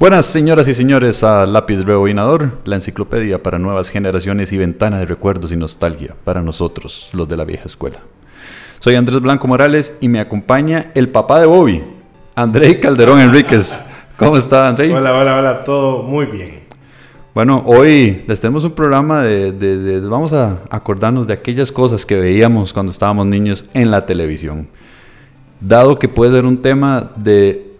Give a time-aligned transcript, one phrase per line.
[0.00, 5.04] Buenas señoras y señores a Lápiz Rebobinador, la enciclopedia para nuevas generaciones y ventana de
[5.04, 7.98] recuerdos y nostalgia para nosotros, los de la vieja escuela.
[8.78, 11.82] Soy Andrés Blanco Morales y me acompaña el papá de Bobby,
[12.34, 13.78] André Calderón Enríquez.
[14.16, 14.90] ¿Cómo está, André?
[14.90, 16.60] Hola, hola, hola, todo muy bien.
[17.34, 22.06] Bueno, hoy les tenemos un programa de, de- de- Vamos a acordarnos de aquellas cosas
[22.06, 24.66] que veíamos cuando estábamos niños en la televisión.
[25.60, 27.74] Dado que puede ser un tema de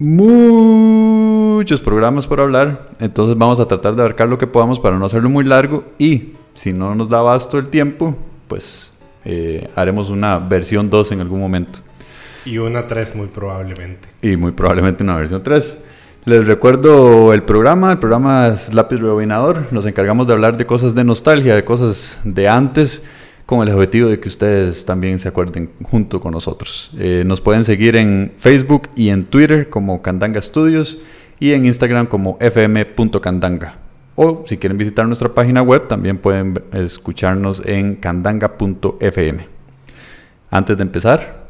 [1.61, 5.05] muchos programas por hablar, entonces vamos a tratar de abarcar lo que podamos para no
[5.05, 8.17] hacerlo muy largo y si no nos da basto el tiempo,
[8.49, 8.93] pues
[9.27, 11.81] eh, haremos una versión 2 en algún momento
[12.47, 14.09] Y una 3 muy probablemente.
[14.23, 15.81] y muy probablemente una versión 3.
[16.25, 20.95] Les recuerdo el programa, el programa es Lápiz Rebobinador, nos encargamos de hablar de cosas
[20.95, 23.03] de nostalgia, de cosas de antes,
[23.45, 26.91] con el objetivo de que ustedes también se acuerden junto con nosotros.
[26.99, 31.03] Eh, nos pueden seguir en Facebook y en Twitter como Candanga Studios
[31.41, 33.79] y en Instagram como fm.candanga.
[34.15, 39.49] O si quieren visitar nuestra página web, también pueden escucharnos en candanga.fm.
[40.51, 41.41] Antes de empezar,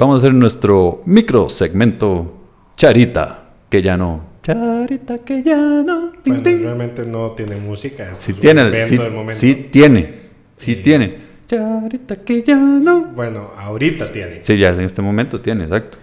[0.00, 2.34] Vamos a hacer nuestro micro segmento
[2.74, 4.30] Charita, que ya no.
[4.42, 6.12] Charita, que ya no.
[6.24, 8.14] Bueno, realmente no tiene música.
[8.14, 10.14] Sí tiene, sí, sí tiene,
[10.56, 11.18] sí tiene.
[11.46, 13.08] Charita, que ya no.
[13.08, 14.38] Bueno, ahorita tiene.
[14.40, 15.98] Sí, ya en este momento tiene, exacto.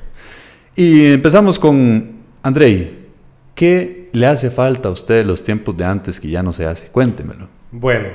[0.75, 2.16] Y empezamos con
[2.47, 3.07] Andrei.
[3.53, 6.65] ¿Qué le hace falta a usted de los tiempos de antes que ya no se
[6.65, 6.87] hace?
[6.87, 7.49] Cuéntemelo.
[7.71, 8.07] Bueno,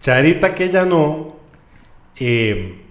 [0.00, 1.36] Charita que ya no,
[2.16, 2.82] eh,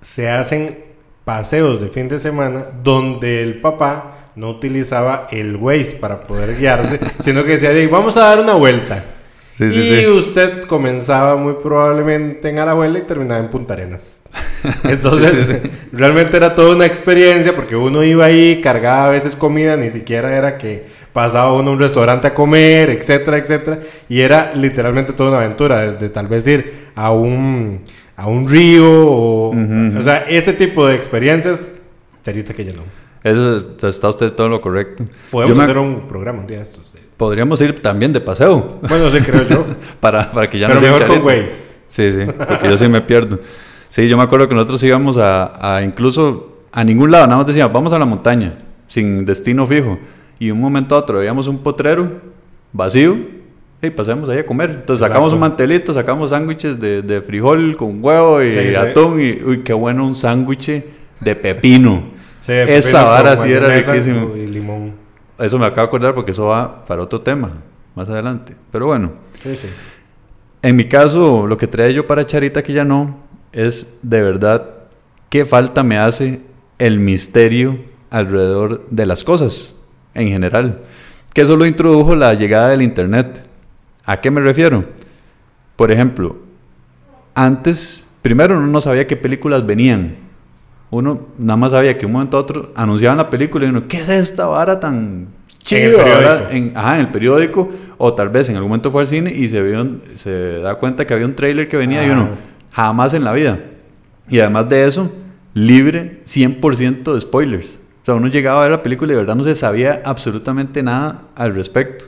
[0.00, 0.78] se hacen
[1.24, 6.98] paseos de fin de semana donde el papá no utilizaba el Waze para poder guiarse,
[7.20, 9.04] sino que decía, "Ey, vamos a dar una vuelta.
[9.52, 10.06] Sí, sí, y sí.
[10.06, 14.20] usted comenzaba muy probablemente en Alajuela y terminaba en Punta Arenas.
[14.84, 15.70] Entonces, Sí, sí, sí.
[15.92, 20.36] realmente era toda una experiencia porque uno iba ahí, cargaba a veces comida, ni siquiera
[20.36, 23.78] era que pasaba uno a un restaurante a comer, etcétera, etcétera.
[24.08, 27.80] Y era literalmente toda una aventura, desde tal vez ir a un,
[28.16, 29.98] a un río o, Ujú, ujú.
[29.98, 31.72] o sea, ese tipo de experiencias,
[32.24, 32.82] charita que no.
[33.24, 35.04] Eso es- está usted todo lo correcto.
[35.30, 36.92] Podemos me- hacer un programa un día de estos.
[36.92, 38.78] de- Podríamos ir también de paseo.
[38.88, 39.66] Bueno, sí creo yo.
[40.00, 41.22] para, para que ya Pero no mejor con.
[41.26, 41.48] Waze.
[41.88, 43.40] Sí, sí, porque yo sí me pierdo.
[43.88, 47.46] Sí, yo me acuerdo que nosotros íbamos a, a incluso a ningún lado, nada más
[47.46, 49.98] decíamos, vamos a la montaña, sin destino fijo.
[50.38, 52.20] Y de un momento a otro veíamos un potrero
[52.72, 53.16] vacío
[53.82, 54.70] y pasamos ahí a comer.
[54.70, 55.34] Entonces sacamos Exacto.
[55.34, 58.74] un mantelito, sacamos sándwiches de, de frijol con huevo y Sí, sí.
[58.74, 59.20] atún.
[59.20, 60.84] Y uy, qué bueno un sándwich
[61.20, 62.04] de pepino.
[62.40, 64.36] Sí, Esa pepino vara con sí era riquísimo.
[64.36, 64.92] Y limón.
[65.38, 67.50] Eso me acabo de acordar porque eso va para otro tema
[67.94, 68.54] más adelante.
[68.70, 69.12] Pero bueno.
[69.42, 69.68] Sí, sí.
[70.62, 73.16] En mi caso, lo que traía yo para Charita que ya no
[73.52, 74.64] es de verdad
[75.28, 76.40] qué falta me hace
[76.78, 77.78] el misterio
[78.10, 79.74] alrededor de las cosas
[80.14, 80.80] en general.
[81.34, 83.48] Que eso lo introdujo la llegada del internet.
[84.04, 84.84] ¿A qué me refiero?
[85.76, 86.38] Por ejemplo,
[87.34, 90.16] antes, primero uno no sabía qué películas venían.
[90.90, 93.98] Uno nada más sabía que un momento a otro anunciaban la película y uno, ¿qué
[93.98, 95.28] es esta vara tan.
[96.04, 96.50] ¿verdad?
[96.52, 99.48] En, ajá, en el periódico, o tal vez en algún momento fue al cine y
[99.48, 102.12] se, vio se da cuenta que había un trailer que venía y Ah.
[102.14, 102.28] uno,
[102.78, 103.58] jamás en la vida.
[104.28, 105.10] Y además de eso,
[105.52, 107.80] libre 100% de spoilers.
[108.02, 110.80] O sea, uno llegaba a ver la película y de verdad no se sabía absolutamente
[110.80, 112.04] nada al respecto.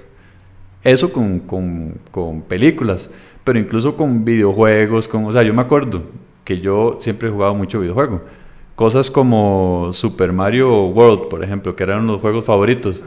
[0.84, 3.10] Eso con, con, con películas,
[3.42, 6.04] pero incluso con videojuegos, con, o sea, yo me acuerdo
[6.44, 8.22] que yo siempre he jugado mucho videojuego.
[8.76, 13.02] Cosas como Super Mario World, por ejemplo, que eran los juegos favoritos.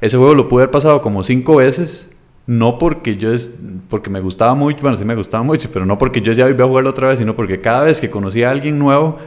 [0.00, 2.10] Ese juego lo pude haber pasado como cinco veces,
[2.48, 3.52] no porque yo es,
[3.90, 6.54] porque me gustaba mucho, bueno, sí me gustaba mucho, pero no porque yo decía, "Ay,
[6.54, 9.18] voy a jugarlo otra vez, sino porque cada vez que conocía a alguien nuevo,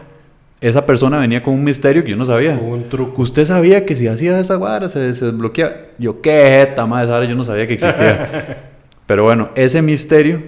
[0.59, 2.53] esa persona venía con un misterio que yo no sabía.
[2.53, 3.21] Un truco.
[3.21, 5.73] Usted sabía que si hacía esa vara se, se desbloqueaba.
[5.99, 8.71] Yo, qué jeta, madre, esa yo no sabía que existía.
[9.05, 10.41] Pero bueno, ese misterio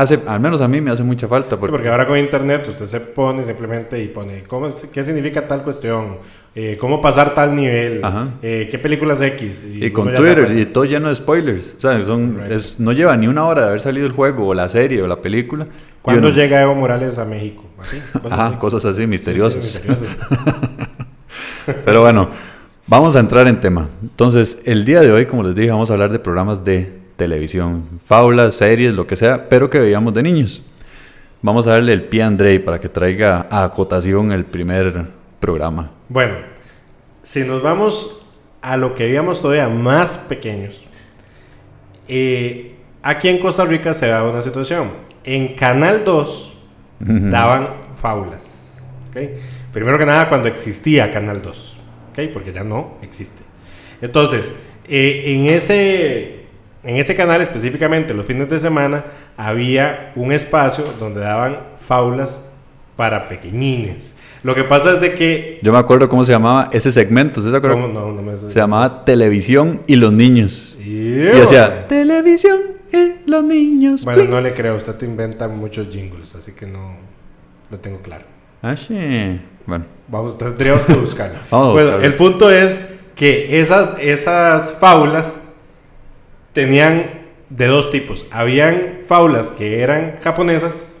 [0.00, 1.50] hace, al menos a mí me hace mucha falta.
[1.50, 5.46] Sí, Porque, porque ahora con internet usted se pone simplemente y pone ¿cómo, qué significa
[5.46, 6.16] tal cuestión,
[6.58, 8.00] Eh, cómo pasar tal nivel.
[8.42, 9.66] Eh, qué películas X.
[9.74, 11.74] y con Twitter y todo lleno de spoilers.
[11.76, 12.50] O sea, son, Right.
[12.52, 15.06] es, no lleva ni una hora de haber salido el juego, o la serie, o
[15.06, 15.66] la película.
[16.00, 17.62] ¿Cuándo uno- llega Evo Morales a México?
[17.78, 18.00] ¿Así?
[18.12, 18.56] ¿Cosas Ajá, así?
[18.56, 19.64] cosas así Sí, misteriosas.
[19.64, 20.18] sí, misteriosas.
[21.84, 22.30] Pero bueno,
[22.86, 23.88] vamos a entrar en tema.
[24.02, 28.00] Entonces, el día de hoy, como les dije, vamos a hablar de programas de televisión,
[28.04, 30.64] fábulas, series, lo que sea, pero que veíamos de niños.
[31.42, 35.06] Vamos a darle el pie a Andrei para que traiga a acotación el primer
[35.40, 35.90] programa.
[36.08, 36.34] Bueno,
[37.22, 38.26] si nos vamos
[38.62, 40.80] a lo que veíamos todavía más pequeños,
[42.08, 44.90] eh, aquí en Costa Rica se daba una situación.
[45.24, 46.54] En Canal 2
[46.98, 47.68] daban
[48.00, 48.72] fábulas.
[49.72, 51.76] Primero que nada, cuando existía Canal 2,
[52.10, 52.32] ¿ok?
[52.32, 53.42] porque ya no existe.
[54.00, 54.54] Entonces,
[54.88, 56.45] Eh, en, ese,
[56.86, 59.04] en ese canal específicamente, los fines de semana,
[59.36, 62.38] había un espacio donde daban fábulas
[62.94, 64.18] para pequeñines.
[64.44, 65.58] Lo que pasa es de que...
[65.62, 67.76] Yo me acuerdo cómo se llamaba ese segmento, ¿se acuerda?
[67.76, 70.76] No, no me Se llamaba Televisión y los niños.
[70.78, 72.60] Y Y decía, Televisión
[72.92, 74.04] y los niños.
[74.04, 76.94] Bueno, no le creo, usted te inventa muchos jingles, así que no
[77.68, 78.24] lo tengo claro.
[78.62, 79.40] Ah, sí.
[79.66, 81.38] Bueno, Vamos, tendríamos que buscarlo.
[81.50, 82.06] Vamos a bueno, buscarlo.
[82.06, 85.40] el punto es que esas, esas fábulas
[86.56, 87.10] tenían
[87.50, 88.24] de dos tipos.
[88.30, 90.96] Habían fábulas que eran japonesas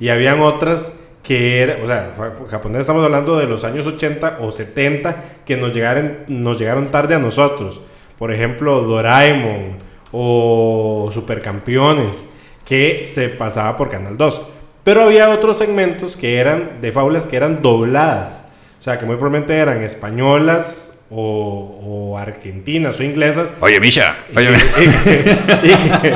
[0.00, 2.16] y habían otras que eran, o sea,
[2.50, 7.14] japonesas estamos hablando de los años 80 o 70 que nos llegaron, nos llegaron tarde
[7.14, 7.80] a nosotros.
[8.18, 9.76] Por ejemplo, Doraemon
[10.10, 12.26] o Supercampeones
[12.64, 14.48] que se pasaba por Canal 2.
[14.82, 18.50] Pero había otros segmentos que eran de fábulas que eran dobladas.
[18.80, 23.52] O sea, que muy probablemente eran españolas o, o argentinas o inglesas.
[23.60, 24.16] Oye, Misha.
[24.30, 25.26] Y que-
[25.62, 26.14] y y que-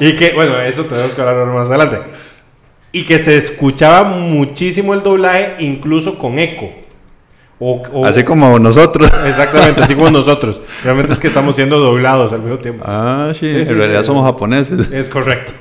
[0.00, 1.98] y que, bueno, eso tenemos que hablar más adelante.
[2.92, 6.70] Y que se escuchaba muchísimo el doblaje, incluso con eco.
[7.60, 9.10] O, o- Así como nosotros.
[9.26, 10.60] Exactamente, así como nosotros.
[10.84, 12.84] Realmente es que estamos siendo doblados al mismo tiempo.
[12.86, 13.50] Ah, sí.
[13.50, 14.06] Sí, en sí, realidad sí.
[14.06, 14.90] somos japoneses.
[14.92, 15.52] Es correcto.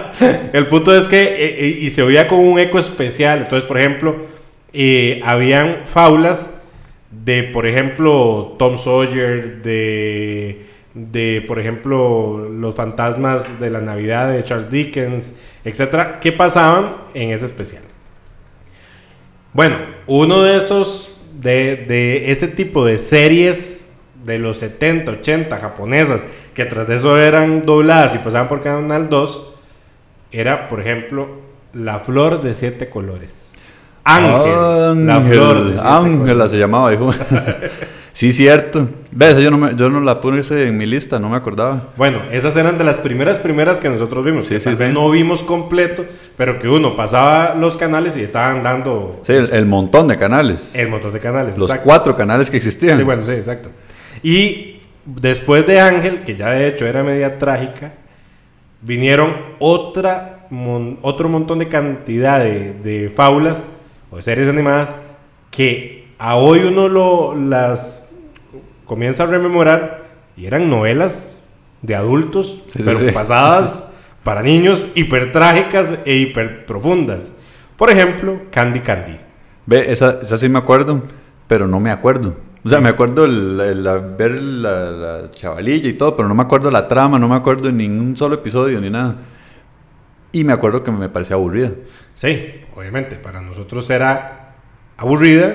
[0.54, 3.40] el punto es que, eh, eh, y se oía con un eco especial.
[3.40, 4.16] Entonces, por ejemplo,
[4.72, 6.50] eh, habían faulas
[7.12, 14.42] de, por ejemplo, Tom Sawyer, de, de, por ejemplo, los fantasmas de la Navidad de
[14.42, 17.82] Charles Dickens, etcétera, que pasaban en ese especial.
[19.52, 19.76] Bueno,
[20.06, 26.64] uno de esos, de, de ese tipo de series de los 70, 80 japonesas, que
[26.64, 29.54] tras de eso eran dobladas y pasaban por Canal 2,
[30.32, 31.28] era, por ejemplo,
[31.74, 33.51] La Flor de Siete Colores.
[34.04, 35.06] Ángel.
[35.06, 37.12] la Flor Ángela se llamaba, dijo.
[38.12, 38.88] sí, cierto.
[39.14, 41.88] Ves, yo no, me- yo no la puse en mi lista, no me acordaba.
[41.96, 44.46] Bueno, esas eran de las primeras primeras que nosotros vimos.
[44.46, 44.94] Sí, que sí, tal vez sí.
[44.94, 46.04] no vimos completo,
[46.36, 50.74] pero que uno pasaba los canales y estaban dando Sí, el, el montón de canales.
[50.74, 51.56] el montón de canales.
[51.58, 51.84] Los exacto.
[51.84, 52.96] cuatro canales que existían.
[52.96, 53.70] Sí, bueno, sí, exacto.
[54.22, 57.92] Y después de Ángel, que ya de hecho era media trágica,
[58.80, 63.62] vinieron otra, mon- otro montón de cantidad de, de fábulas
[64.12, 64.94] o series animadas
[65.50, 68.12] que a hoy uno lo, las
[68.84, 70.04] comienza a rememorar
[70.36, 71.42] y eran novelas
[71.82, 73.06] de adultos, Sí, pero sí.
[73.12, 73.88] pasadas
[74.22, 77.32] para niños, hiper trágicas e hiper profundas.
[77.76, 79.16] Por ejemplo, Candy Candy.
[79.66, 81.02] Ve, esa, esa sí me acuerdo,
[81.48, 82.36] pero no me acuerdo.
[82.64, 86.34] O sea, me acuerdo el, el- la- ver la, la chavalilla y todo, pero no
[86.36, 89.16] me acuerdo la trama, no me acuerdo de ningún solo episodio ni nada.
[90.32, 91.70] Y me acuerdo que me parecía aburrida.
[92.14, 94.54] Sí, obviamente, para nosotros era
[94.96, 95.54] aburrida,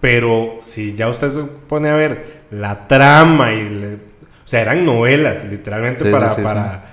[0.00, 3.68] pero si ya usted se pone a ver la trama y...
[3.68, 6.84] le- o sea, eran novelas, literalmente Sí, para, sí, sí, para,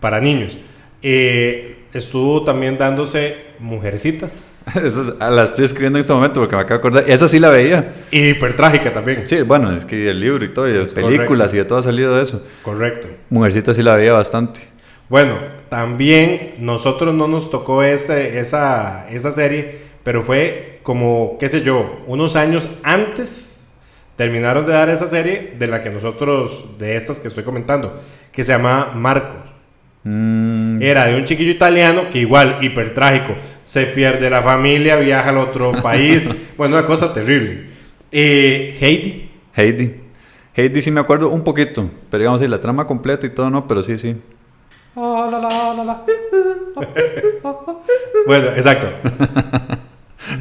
[0.00, 0.58] para niños.
[1.02, 4.52] Eh, estuvo también dándose Mujercitas.
[4.76, 7.04] Eso es- la estoy escribiendo en este momento porque me acabo de acordar.
[7.10, 7.92] Esa sí la veía.
[8.10, 9.26] Y hiper trágica también.
[9.26, 11.54] Sí, bueno, es que el libro y todo, y las películas correcto.
[11.56, 12.44] y de todo ha salido de eso.
[12.62, 13.08] Correcto.
[13.30, 14.60] Mujercita sí la veía bastante.
[15.08, 15.34] Bueno,
[15.70, 22.02] también nosotros no nos tocó ese, esa, esa serie, pero fue como, qué sé yo,
[22.06, 23.72] unos años antes
[24.16, 28.02] terminaron de dar esa serie de la que nosotros, de estas que estoy comentando,
[28.32, 29.48] que se llama Marcos.
[30.02, 35.28] Mm, Era de un chiquillo italiano que igual, hiper trágico, se pierde la familia, viaja
[35.28, 37.66] al otro país, bueno, una cosa terrible.
[38.10, 39.94] Eh, Heidi, Heidi.
[40.56, 43.68] Heidi sí me acuerdo un poquito, pero digamos, sí, la trama completa y todo no,
[43.68, 44.16] pero sí, sí.
[48.26, 48.86] Bueno, exacto.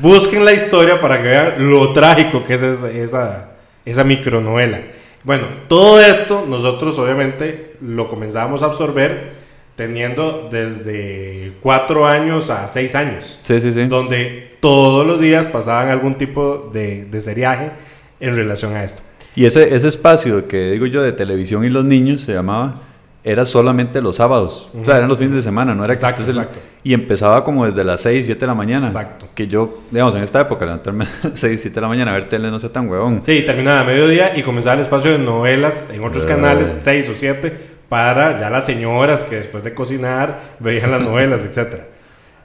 [0.01, 3.49] Busquen la historia para que vean lo trágico que es esa, esa,
[3.85, 4.81] esa micronovela.
[5.23, 9.33] Bueno, todo esto nosotros obviamente lo comenzamos a absorber
[9.75, 13.85] teniendo desde cuatro años a seis años, Sí, sí, sí.
[13.87, 17.71] donde todos los días pasaban algún tipo de, de seriaje
[18.19, 19.01] en relación a esto.
[19.35, 22.75] Y ese, ese espacio que digo yo de televisión y los niños se llamaba,
[23.23, 24.69] era solamente los sábados.
[24.79, 26.59] O sea, eran los fines de semana, no era que Exacto, estés el- exacto.
[26.83, 28.87] Y empezaba como desde las 6, 7 de la mañana.
[28.87, 29.27] Exacto.
[29.35, 32.13] Que yo, digamos, en esta época, levantarme a las 6, 7 de la mañana a
[32.13, 33.21] ver tele no sea tan huevón.
[33.21, 37.13] Sí, terminaba a mediodía y comenzaba el espacio de novelas en otros canales, seis o
[37.15, 37.53] siete,
[37.89, 41.81] para ya las señoras que después de cocinar veían las novelas, etc.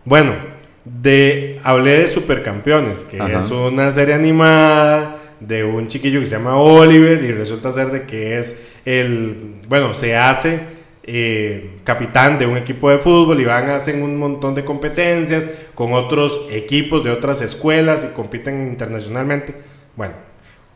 [0.04, 0.32] Bueno,
[0.84, 3.38] de, hablé de Supercampeones, que Ajá.
[3.38, 8.02] es una serie animada de un chiquillo que se llama Oliver y resulta ser de
[8.02, 10.60] que es el, bueno, se hace
[11.06, 15.46] eh, capitán de un equipo de fútbol y van a hacer un montón de competencias
[15.74, 19.54] con otros equipos de otras escuelas y compiten internacionalmente.
[19.96, 20.14] Bueno,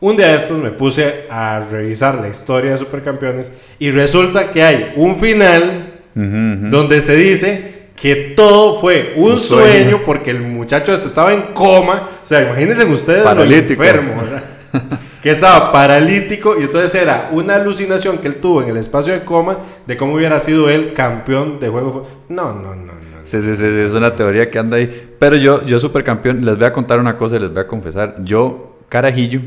[0.01, 4.63] Un día de estos me puse a revisar la historia de Supercampeones y resulta que
[4.63, 10.01] hay un final donde se dice que todo fue un, sueño.
[10.05, 12.07] porque el muchacho este estaba en coma.
[12.23, 13.81] O sea, imagínense ustedes Paralítico.
[13.81, 14.43] lo enfermo, ¿verdad?
[15.21, 19.23] que estaba paralítico y entonces era una alucinación que él tuvo en el espacio de
[19.23, 22.07] coma de cómo hubiera sido él campeón de juego.
[22.29, 22.99] No, no, no, no.
[23.29, 25.09] Sí, sí, sí, es una teoría que anda ahí.
[25.19, 28.15] Pero yo, yo supercampeón, les voy a contar una cosa y les voy a confesar.
[28.23, 29.41] Yo, carajillo,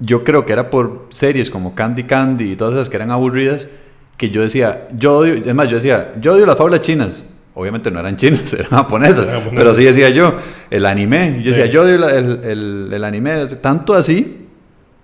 [0.00, 3.68] yo creo que era por series como Candy Candy y todas esas que eran aburridas,
[4.16, 7.24] que yo decía, yo odio, es más, yo decía, yo odio las faulas chinas.
[7.54, 10.34] Obviamente no eran chinas, eran japonesas, pero así decía yo,
[10.68, 11.42] el anime.
[11.44, 14.45] Yo decía, yo odio el, el, el, anime, tanto así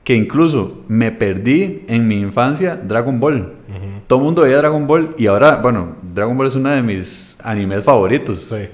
[0.04, 3.52] que incluso me perdí en mi infancia Dragon Ball.
[4.06, 7.38] Todo el mundo veía Dragon Ball y ahora, bueno, Dragon Ball es uno de mis
[7.42, 8.40] animes favoritos.
[8.40, 8.68] Sí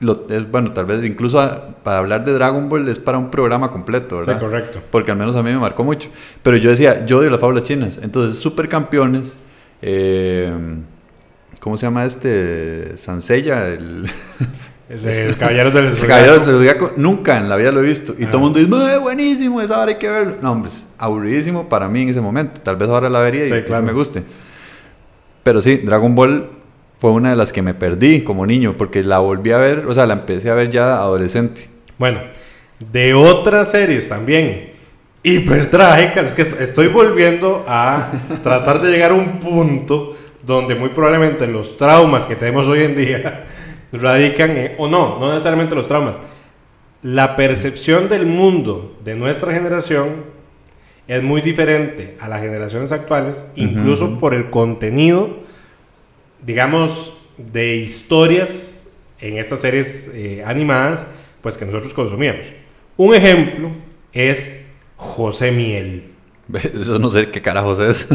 [0.00, 1.38] es, bueno, tal vez incluso
[1.82, 4.34] para hablar de Dragon Ball es para un programa completo, ¿verdad?
[4.34, 4.80] Sí, correcto.
[4.90, 6.08] Porque al menos a mí me marcó mucho.
[6.42, 7.98] Pero yo decía, yo odio las fábulas chinas.
[8.00, 9.36] Entonces, supercampeones,
[9.82, 10.52] eh,
[11.60, 12.96] ¿cómo se llama este?
[12.96, 14.08] Sansella, el...
[14.88, 16.92] el Caballero del Zodiaco.
[16.96, 18.14] Nunca en la vida lo he visto.
[18.18, 20.36] Y todo el mundo dice, buenísimo, esa hora hay que verlo.
[20.40, 22.60] No, hombre, aburridísimo para mí en ese momento.
[22.62, 24.22] Tal vez ahora la vería y sí, me guste.
[25.42, 26.50] Pero sí, Dragon Ball
[26.98, 29.94] fue una de las que me perdí como niño, porque la volví a ver, o
[29.94, 31.68] sea, la empecé a ver ya adolescente.
[31.96, 32.20] Bueno,
[32.92, 34.72] de otras series también,
[35.22, 38.10] hiper trágicas, es que estoy volviendo a
[38.42, 42.96] tratar de llegar a un punto donde muy probablemente los traumas que tenemos hoy en
[42.96, 43.44] día
[43.92, 46.16] radican, en, o no, no necesariamente los traumas,
[47.02, 50.24] la percepción del mundo de nuestra generación
[51.06, 55.48] es muy diferente a las generaciones actuales, incluso por el contenido
[56.44, 58.88] digamos, de historias
[59.20, 61.06] en estas series eh, animadas,
[61.40, 62.46] pues que nosotros consumíamos.
[62.96, 63.70] Un ejemplo
[64.12, 64.66] es
[64.96, 66.12] José Miel.
[66.52, 68.08] Eso no sé qué carajos es.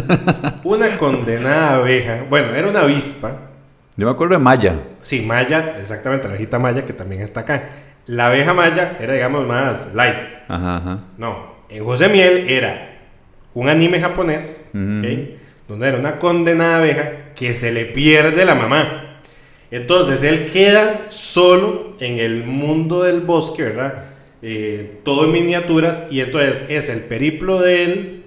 [0.63, 2.25] una condenada abeja.
[2.29, 3.49] Bueno, era una avispa.
[3.95, 4.79] Yo me acuerdo de Maya.
[5.03, 7.69] Sí, Maya, exactamente, la abejita Maya que también está acá.
[8.07, 10.15] La abeja Maya era, digamos, más light.
[10.47, 10.99] Ajá, ajá.
[11.17, 12.99] No, en José Miel era
[13.53, 19.19] un anime japonés, donde era una condenada abeja que se le pierde la mamá.
[19.69, 24.05] Entonces él queda solo en el mundo del bosque, ¿verdad?
[24.41, 28.22] Eh, todo en miniaturas y entonces es el periplo de él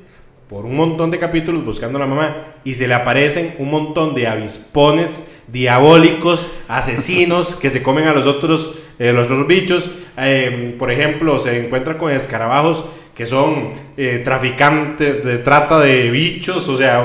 [0.48, 4.14] por un montón de capítulos buscando a la mamá y se le aparecen un montón
[4.14, 9.90] de avispones diabólicos, asesinos que se comen a los otros, eh, los otros bichos.
[10.18, 12.84] Eh, por ejemplo, se encuentra con escarabajos
[13.14, 17.04] que son eh, traficantes de trata de bichos, o sea,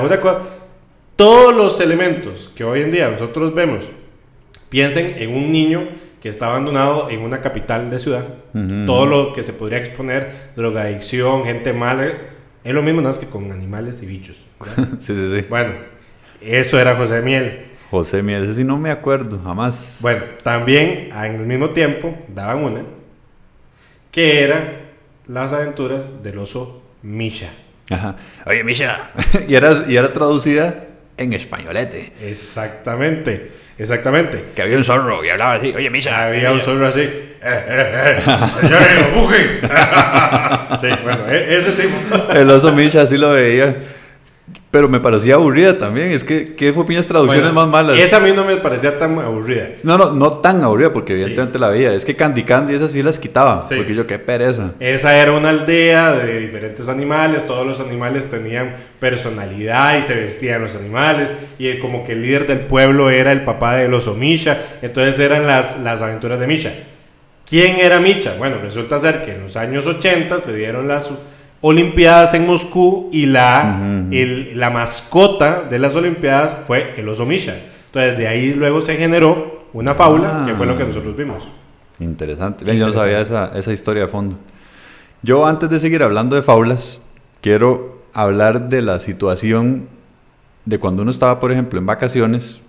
[1.16, 3.84] todos los elementos que hoy en día nosotros vemos,
[4.68, 5.88] piensen en un niño
[6.20, 8.26] que está abandonado en una capital de ciudad,
[8.86, 12.12] todo lo que se podría exponer, drogadicción, gente mala,
[12.64, 14.36] es lo mismo nada más que con animales y bichos.
[14.98, 15.46] sí, sí, sí.
[15.48, 15.72] Bueno,
[16.40, 17.66] eso era José Miel.
[17.90, 19.98] José Miel, ese sí no me acuerdo, jamás.
[20.00, 22.82] Bueno, también en el mismo tiempo daban una
[24.10, 24.80] que era
[25.26, 27.50] las aventuras del oso Misha.
[27.90, 28.16] Ajá.
[28.46, 29.10] Oye, Misha.
[29.48, 32.12] y, era, y era traducida en españolete.
[32.20, 34.44] Exactamente, exactamente.
[34.54, 35.72] Que había un zorro y hablaba así.
[35.74, 36.26] Oye, Misha.
[36.26, 37.00] Había un zorro así.
[37.44, 38.22] Eh, eh, eh.
[38.60, 39.06] Señores,
[40.80, 42.32] sí, bueno, e, ese tipo.
[42.32, 43.74] El oso Misha así lo veía.
[44.72, 46.12] Pero me parecía aburrida también.
[46.12, 47.98] Es que, ¿qué fue traducciones más malas?
[47.98, 49.68] Esa a mí no me parecía tan aburrida.
[49.82, 51.92] No, no, no tan aburrida, porque evidentemente la veía.
[51.92, 53.60] Es que Candy Candy, esas sí las quitaba.
[53.60, 54.72] Porque yo, qué pereza.
[54.80, 57.46] Esa era una aldea de diferentes animales.
[57.46, 61.28] Todos los animales tenían personalidad y se vestían los animales.
[61.58, 64.56] Y como que el líder del pueblo era el papá de los Misha.
[64.80, 66.72] Entonces eran las, las aventuras de Misha.
[67.46, 68.36] ¿Quién era Misha?
[68.38, 71.10] Bueno, resulta ser que en los años 80 se dieron las
[71.62, 77.56] Olimpiadas en Moscú y la, la mascota de las Olimpiadas fue el oso Misha.
[77.86, 81.44] Entonces de ahí luego se generó una faula que fue lo que nosotros vimos.
[82.00, 82.64] Interesante.
[82.64, 84.36] Yo no sabía esa, esa historia de fondo.
[85.22, 87.06] Yo antes de seguir hablando de faulas,
[87.40, 89.88] quiero hablar de la situación
[90.64, 92.60] de cuando uno estaba, por ejemplo, en vacaciones.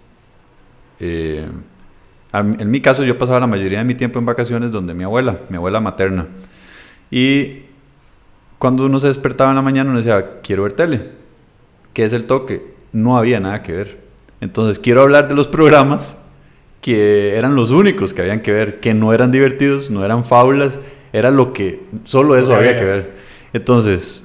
[1.00, 1.48] Eh,
[2.32, 5.40] en mi caso, yo pasaba la mayoría de mi tiempo en vacaciones donde mi abuela,
[5.50, 6.28] mi abuela materna.
[7.10, 7.64] Y
[8.64, 11.10] cuando uno se despertaba en la mañana, uno decía, quiero ver tele.
[11.92, 12.76] ¿Qué es el toque?
[12.94, 13.98] No había nada que ver.
[14.40, 16.16] Entonces, quiero hablar de los programas
[16.80, 20.80] que eran los únicos que habían que ver, que no eran divertidos, no eran fábulas,
[21.12, 23.12] era lo que, solo eso había que ver.
[23.52, 24.24] Entonces,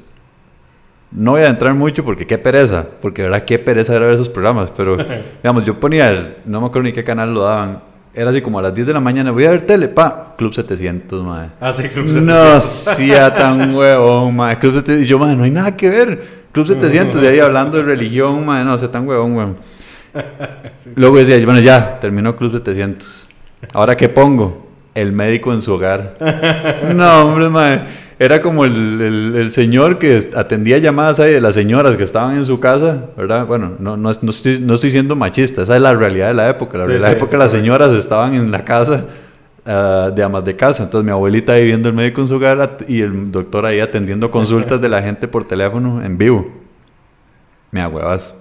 [1.10, 4.14] no voy a entrar mucho porque qué pereza, porque de verdad qué pereza era ver
[4.14, 4.96] esos programas, pero
[5.42, 7.82] digamos, yo ponía, no me acuerdo ni qué canal lo daban,
[8.18, 10.52] era así como a las 10 de la mañana, voy a ver tele, pa, Club
[10.52, 11.50] 700, madre.
[11.60, 12.64] Ah, sí, Club No, 700.
[12.64, 14.58] sea tan huevón, madre.
[14.58, 16.24] Club 700, y yo, madre, no hay nada que ver.
[16.50, 19.56] Club 700, y ahí hablando de religión, madre, no, sea tan huevón, weón.
[20.96, 23.28] Luego decía, bueno, ya, terminó Club 700.
[23.72, 24.66] ¿Ahora qué pongo?
[24.96, 26.16] El médico en su hogar.
[26.94, 27.82] No, hombre, madre.
[28.20, 32.36] Era como el, el- el señor que atendía llamadas ahí de las señoras que estaban
[32.36, 33.46] en su casa, ¿verdad?
[33.46, 36.48] Bueno, no, no, no estoy, no estoy siendo machista, esa es la realidad de la
[36.48, 36.78] época.
[36.78, 39.04] La, Sí, la sí, época sí, las señoras estaban en la casa
[39.64, 40.82] ah, de amas de casa.
[40.82, 44.30] Entonces mi abuelita ahí viendo el médico en su hogar y el doctor ahí atendiendo
[44.32, 46.50] consultas de la gente por teléfono en vivo.
[47.70, 48.34] Me ahuevas.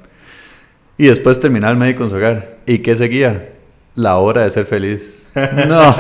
[0.98, 2.58] Y después terminar el médico en su hogar.
[2.66, 3.54] ¿Y qué seguía?
[3.98, 5.28] La hora de ser feliz.
[5.68, 5.96] No,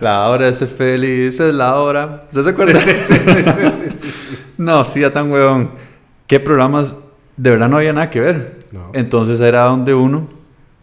[0.00, 2.24] la hora de ser feliz es la hora.
[2.30, 2.78] ¿Usted se acuerda?
[4.56, 5.70] No, sí, ya tan huevón.
[6.28, 6.96] ¿Qué programas?
[7.36, 8.58] De verdad no había nada que ver.
[8.70, 8.90] No.
[8.92, 10.28] Entonces era donde uno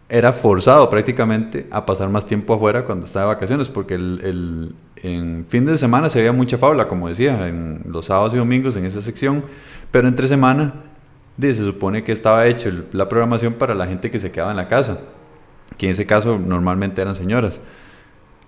[0.08, 4.74] era forzado prácticamente a pasar más tiempo afuera cuando estaba de vacaciones, porque el, el-
[5.02, 8.76] en fin de semana se veía mucha fábula, como decía, en los sábados y domingos
[8.76, 9.42] en esa sección,
[9.90, 10.74] pero entre semana
[11.40, 14.68] se supone que estaba hecho la programación para la gente que se quedaba en la
[14.68, 14.98] casa,
[15.76, 17.60] que en ese caso normalmente eran señoras.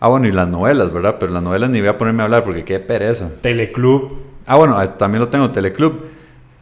[0.00, 1.16] Ah, bueno, y las novelas, ¿verdad?
[1.18, 3.30] Pero las novelas ni voy a ponerme a hablar porque qué pereza.
[3.40, 4.18] Teleclub.
[4.46, 5.94] Ah, bueno, ah, también lo tengo, Teleclub.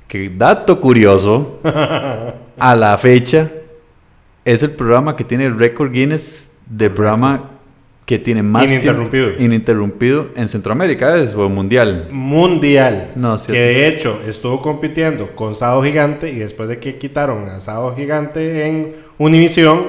[0.07, 1.59] Que dato curioso,
[2.59, 3.50] a la fecha,
[4.45, 7.49] es el programa que tiene el récord Guinness de programa
[8.04, 9.31] que tiene más tiempo- Ininterrumpido.
[9.38, 11.35] ininterrumpido en Centroamérica, ¿es?
[11.35, 12.09] O mundial.
[12.11, 13.12] Mundial.
[13.14, 17.61] No, que de hecho estuvo compitiendo con Sábado Gigante y después de que quitaron a
[17.61, 19.83] Sábado Gigante en Univisión,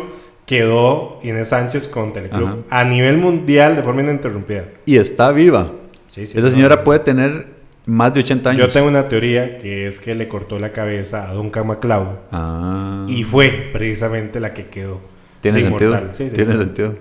[0.57, 2.57] quedó Inés Sánchez con Teleclub Ajá.
[2.69, 4.65] a nivel mundial de forma ininterrumpida.
[4.85, 5.71] Y está viva.
[6.07, 6.83] Sí, sí, Esa señora no.
[6.83, 7.47] puede tener
[7.87, 8.67] más de 80 años.
[8.67, 13.05] Yo tengo una teoría que es que le cortó la cabeza a Duncan MacLeod Ah,
[13.09, 15.01] y fue precisamente la que quedó.
[15.41, 15.99] tiene sentido.
[16.13, 16.35] Sí, sí.
[16.35, 16.93] Tiene sentido.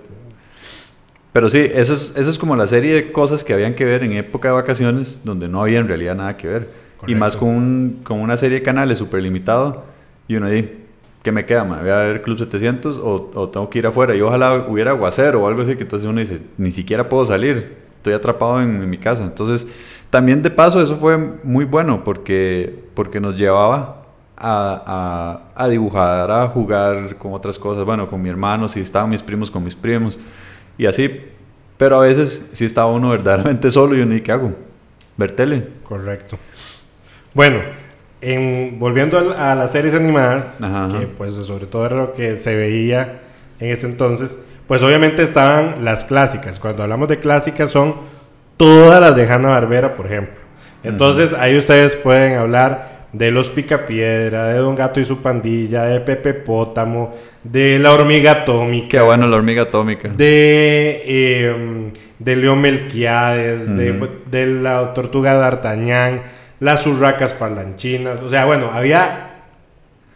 [1.33, 4.03] Pero sí, esa es, esa es como la serie de cosas que habían que ver
[4.05, 6.63] en época de vacaciones donde no había en realidad nada que ver.
[6.63, 7.19] Y Correcto.
[7.21, 9.85] más con, un- con una serie de canales súper limitado.
[10.29, 10.82] Y uno ahí,
[11.23, 11.65] ¿qué me queda?
[11.65, 11.79] ma?
[11.81, 14.15] ¿Voy a ver Club 700 o, o tengo que ir afuera?
[14.15, 17.77] Y ojalá hubiera aguacero o algo así, que entonces uno dice, ni siquiera puedo salir.
[17.97, 19.23] Estoy atrapado en, mi casa.
[19.23, 19.67] Entonces,
[20.11, 24.03] también de paso, eso fue muy bueno porque, porque nos llevaba
[24.37, 27.85] a, a, dibujar, a jugar con otras cosas.
[27.85, 30.19] Bueno, con mi hermano, si estaban mis primos, con mis primos.
[30.77, 31.21] Y así.
[31.77, 34.53] Pero a veces sí estaba uno verdaderamente solo y uno, ¿y qué hago?
[35.17, 35.63] Ver tele.
[35.85, 36.39] Correcto.
[37.35, 37.61] Bueno,
[38.23, 40.99] en- volviendo a, las series animadas, Ajá, ajá.
[41.01, 43.21] que pues sobre todo era lo que se veía
[43.61, 46.59] en ese entonces, pues obviamente estaban las clásicas.
[46.59, 47.97] Cuando hablamos de clásicas son
[48.57, 50.35] todas las de Hanna-Barbera, por ejemplo.
[50.85, 56.01] Entonces ahí ustedes pueden hablar de Los Picapiedra, de Don Gato y su pandilla, de
[56.01, 58.89] Pepe Pótamo, de La Hormiga Atómica.
[58.89, 60.09] Qué bueno la hormiga atómica.
[60.09, 64.09] De, eh, de León Melquiades, de, Ujú.
[64.31, 66.23] de la tortuga D'Artagnan,
[66.63, 68.23] las urracas parlanchinas.
[68.23, 69.31] O sea, bueno, había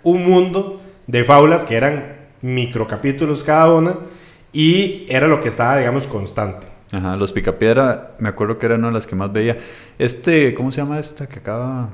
[0.04, 3.96] un mundo de fábulas que eran microcapítulos cada una
[4.52, 6.68] y era lo que estaba, digamos, constante.
[6.92, 9.56] Ajá, los Picapiedra, me acuerdo que era una de las que más veía.
[9.98, 11.88] Este, ¿cómo se llama esta que acaba?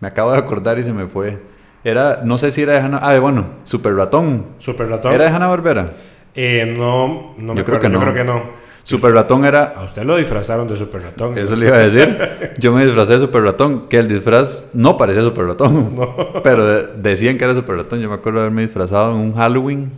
[0.00, 1.38] Me acabo de acordar y se me fue.
[1.84, 2.98] Era, no sé si era de Hanna...
[3.02, 4.46] Ah, bueno, Super Ratón.
[4.58, 5.12] Super Ratón.
[5.12, 5.92] ¿Era de Hanna-Barbera?
[6.34, 8.00] Eh, no, no me Yo creo acuerdo, que yo no.
[8.00, 8.67] creo que no.
[8.88, 9.74] Super Ratón era...
[9.76, 11.36] A usted lo disfrazaron de Super Ratón.
[11.36, 12.52] Eso le iba a decir.
[12.58, 15.94] Yo me disfracé de Super Ratón, que el disfraz no parecía Super Ratón.
[16.42, 18.00] Pero de- decían que era Super Ratón.
[18.00, 19.90] Yo me acuerdo de haberme disfrazado en un Halloween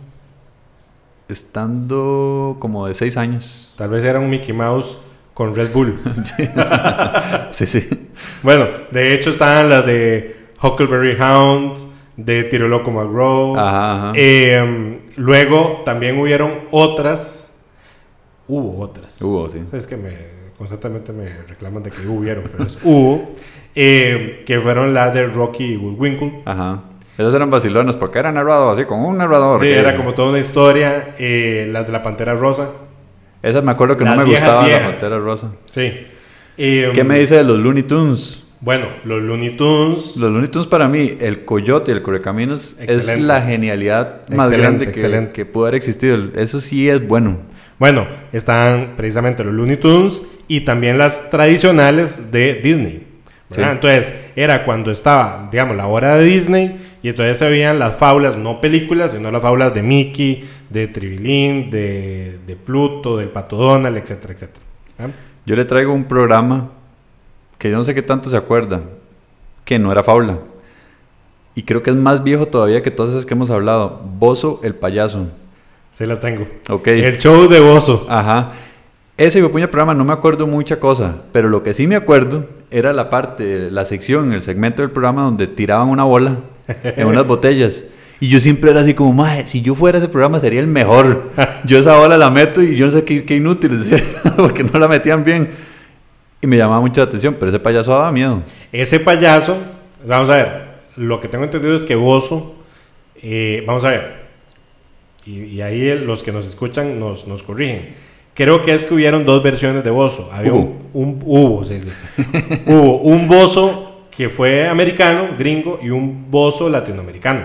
[1.29, 3.73] estando como de 6 años.
[3.77, 4.97] Tal vez era un Mickey Mouse
[5.33, 5.99] con Red Bull.
[7.51, 8.09] Sí, sí.
[8.43, 11.77] Bueno, de hecho estaban las de Huckleberry Hound,
[12.17, 13.57] de Tiro Loco McGraw.
[13.57, 14.11] Ajá, ajá.
[14.15, 17.40] Eh, luego también hubieron otras.
[18.53, 19.21] Hubo otras.
[19.21, 19.59] Hubo, sí.
[19.71, 20.09] Es que me,
[20.57, 23.33] constantemente me reclaman de que hubieron, pero es hubo.
[23.75, 26.41] eh, que fueron las de Rocky y Bullwinkle.
[26.45, 26.83] Ajá.
[27.17, 29.59] Esas eran vacilonas porque era narrado así, con un narrador.
[29.59, 31.15] Sí, que- era como toda una historia.
[31.17, 32.69] eh, las de la Pantera Rosa.
[33.43, 34.91] Esas me acuerdo que Las no me viejas, gustaba la.
[34.91, 35.51] Pantera Rosa.
[35.65, 35.91] Sí.
[36.57, 38.43] Eh, ¿Qué me dice de los Looney Tunes?
[38.59, 40.15] Bueno, los Looney Tunes.
[40.17, 44.57] Los Looney Tunes para mí, el coyote y el correcaminos es la genialidad más Excelente,
[44.57, 45.31] grande que, excelente.
[45.33, 46.17] que pudo haber existido.
[46.35, 47.39] Eso sí es bueno.
[47.81, 53.07] Bueno, están precisamente los Looney Tunes y también las tradicionales de Disney.
[53.57, 58.37] Entonces, era cuando estaba, digamos, la hora de Disney y entonces se veían las fábulas,
[58.37, 63.97] no películas, sino las fábulas de Mickey, de Tribilín, de, de Pluto, del Pato Donald,
[63.97, 64.65] etcétera, etcétera.
[64.99, 65.07] ¿Ah?
[65.47, 66.69] Yo le traigo un programa
[67.57, 68.81] que yo no sé qué tanto se acuerda,
[69.65, 70.37] que no era fábula.
[71.55, 74.03] Y creo que es más viejo todavía que todas esas que hemos hablado.
[74.19, 75.29] Bozo el payaso.
[76.01, 76.47] Sí la tengo.
[76.67, 76.87] Ok.
[76.87, 78.07] El show de Bozo.
[78.09, 78.53] Ajá.
[79.17, 82.91] Ese puña programa no me acuerdo mucha cosa, pero lo que sí me acuerdo era
[82.91, 86.37] la parte, la sección, el segmento del programa donde tiraban una bola
[86.83, 87.83] en unas botellas.
[88.19, 91.31] Y yo siempre era así como, mae, si yo fuera ese programa sería el mejor.
[91.65, 93.79] Yo esa bola la meto y yo no sé qué, qué inútil,
[94.37, 95.51] porque no la metían bien.
[96.41, 98.41] Y me llamaba mucho la atención, pero ese payaso daba miedo.
[98.71, 99.55] Ese payaso,
[100.03, 100.63] vamos a ver,
[100.95, 102.55] lo que tengo entendido es que Bozo,
[103.21, 104.20] eh, vamos a ver,
[105.25, 107.93] y, y ahí el- los que nos escuchan nos, nos corrigen.
[108.33, 110.29] Creo que es que hubieron dos versiones de Bozo.
[110.31, 110.77] Había Hubo.
[110.93, 111.89] un, un- hubo, sí, sí.
[112.67, 117.41] hubo un Bozo que fue americano, gringo, y un Bozo latinoamericano.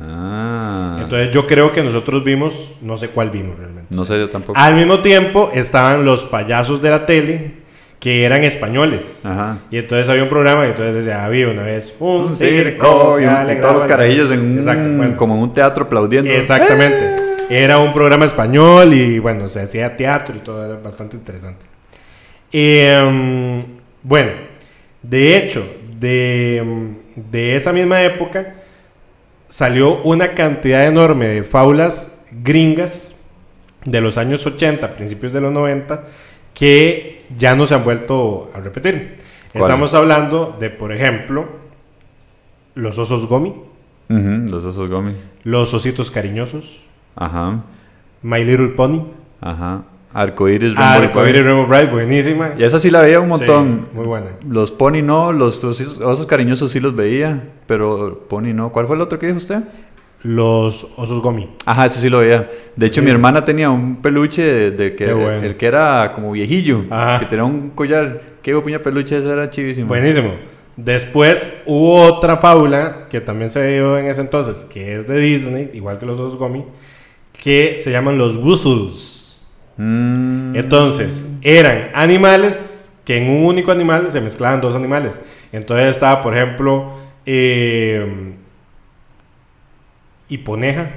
[0.00, 0.98] Ah.
[1.02, 3.94] Entonces yo creo que nosotros vimos, no sé cuál vimos realmente.
[3.94, 4.58] no sé yo tampoco.
[4.58, 7.52] Al mismo tiempo estaban los payasos de la tele
[7.98, 9.20] que eran españoles.
[9.24, 9.58] Ajá.
[9.70, 13.20] Y entonces había un programa y entonces decía, había una vez un, Un circo circo
[13.20, 15.16] y, un- y todos los carajillos en un, Exacto, bueno.
[15.16, 16.30] como en un teatro aplaudiendo.
[16.30, 17.16] Exactamente.
[17.50, 21.66] Era un programa español y bueno, se hacía teatro y todo era bastante interesante.
[22.52, 23.60] Eh,
[24.02, 24.30] bueno,
[25.02, 25.64] de hecho,
[25.98, 28.54] de, de esa misma época
[29.48, 33.16] salió una cantidad enorme de fábulas gringas
[33.84, 36.04] de los años 80, principios de los 90,
[36.54, 39.18] que ya no se han vuelto a repetir.
[39.52, 39.64] ¿Cuál?
[39.64, 41.48] Estamos hablando de, por ejemplo,
[42.74, 43.48] los osos gomi,
[44.08, 45.14] Ujú, los osos gomi.
[45.44, 46.80] los ositos cariñosos,
[47.16, 47.62] Ajá.
[48.22, 49.02] My Little Pony,
[49.40, 49.82] Ajá.
[50.12, 51.52] Arcoiris Ah, Rainbow Arcoíris Boy.
[51.52, 52.50] Rainbow Bright, buenísima.
[52.58, 53.86] Y esa sí la veía un montón.
[53.90, 54.26] Sí, muy buena.
[54.48, 58.70] Los Pony no, los osos, osos cariñosos sí los veía, pero Pony no.
[58.72, 59.62] ¿Cuál fue el otro que dijo usted?
[60.22, 61.48] Los osos gomi.
[61.64, 62.50] Ajá, ese sí lo veía.
[62.76, 63.04] De hecho, Sí.
[63.06, 65.42] mi hermana tenía un peluche de, de que bueno.
[65.46, 67.20] el que era como viejillo, Ajá.
[67.20, 68.20] que tenía un collar.
[68.42, 69.88] Qué puña peluche ese era chivísimo.
[69.88, 70.30] Buenísimo.
[70.76, 75.70] Después hubo otra fábula que también se dio en ese entonces, que es de Disney,
[75.74, 76.64] igual que los osos gomi,
[77.42, 79.38] que se llaman los Wuzzles.
[79.76, 85.20] Mm, Entonces, eran animales que en un único animal se mezclaban dos animales.
[85.52, 86.92] Entonces estaba, por ejemplo,
[87.26, 88.34] eh,
[90.28, 90.90] hiponeja,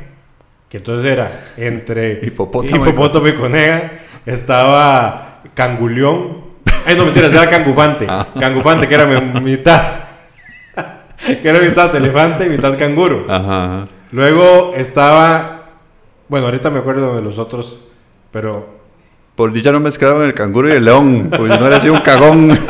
[0.69, 3.91] que entonces era entre Hipopótamo y- hipopótamo y coneja.
[4.25, 6.43] Estaba canguleón.
[6.85, 8.05] Ay, no, mentiras, era cangufante.
[8.09, 8.27] Ah.
[8.39, 9.83] Cangufante, que era mi- mitad.
[11.41, 13.25] que era mitad elefante y mitad canguro.
[13.29, 13.87] Ajá, ajá.
[14.11, 15.62] Luego estaba...
[16.27, 17.79] Bueno, ahorita me acuerdo de los otros,
[18.31, 18.67] pero
[19.35, 22.57] Por dicha no mezclaron el canguro y el león, pues no era así un cagón.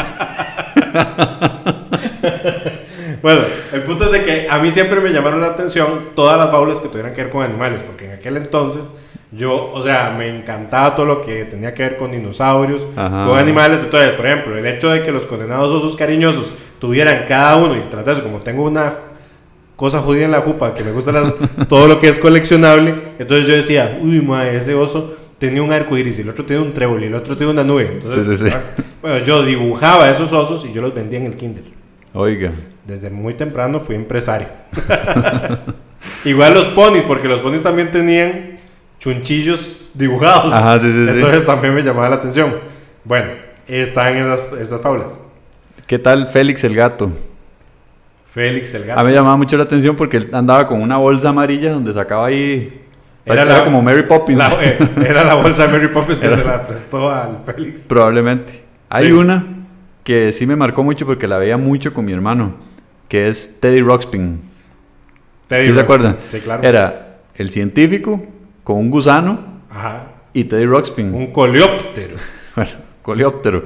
[3.21, 3.39] Bueno,
[3.71, 6.81] el punto es de que a mí siempre me llamaron la atención todas las fábulas
[6.81, 8.97] que tuvieran que ver con animales, porque en aquel entonces
[9.31, 13.25] yo, o sea, me encantaba todo lo que tenía que ver con dinosaurios, Ajá.
[13.25, 13.79] con animales.
[13.81, 17.89] Entonces, por ejemplo, el hecho de que los condenados osos cariñosos tuvieran cada uno, y
[17.89, 18.91] tras de eso, como tengo una
[19.83, 21.33] cosa jodida en la jupa, que me gusta las-
[21.67, 25.97] todo lo que es coleccionable, entonces yo decía, uy, madre, ese oso tenía un arco
[25.97, 27.89] iris, y el otro tiene un trébol, y el otro tiene una nube.
[27.91, 28.55] Entonces, Sí, sí, sí.
[29.01, 31.65] bueno, yo dibujaba esos osos y yo los vendía en el kinder.
[32.13, 32.51] Oiga.
[32.87, 34.47] Desde muy temprano fui empresario.
[36.23, 38.59] Igual los ponis, porque los ponis también tenían
[38.99, 40.53] chunchillos dibujados.
[40.53, 41.11] Ajá, sí, sí, sí.
[41.15, 42.53] Entonces también me llamaba la atención.
[43.03, 43.31] Bueno,
[43.67, 45.19] están esas, esas fábulas.
[45.87, 47.11] ¿Qué tal Félix el gato?
[48.33, 49.01] Félix el A gato.
[49.03, 52.27] mí me llamaba mucho la atención porque él andaba con una bolsa amarilla donde sacaba
[52.27, 52.81] ahí.
[53.25, 54.37] Era Era, la- como Mary Poppins.
[54.39, 57.81] La- eh, era la bolsa de Mary Poppins que se la prestó al Félix.
[57.87, 58.63] Probablemente.
[58.89, 59.11] Hay Sí.
[59.11, 59.45] una
[60.03, 62.55] que sí me marcó mucho porque la veía mucho con mi hermano,
[63.07, 64.41] que es Teddy Ruxpin.
[65.47, 66.17] Teddy ¿Sí se acuerdan?
[66.29, 66.63] Sí, claro.
[66.63, 68.21] Era el científico
[68.63, 70.03] con un gusano Ajá.
[70.33, 71.13] y Teddy Ruxpin.
[71.13, 72.15] Un coleóptero.
[72.55, 73.63] Bueno, coleóptero.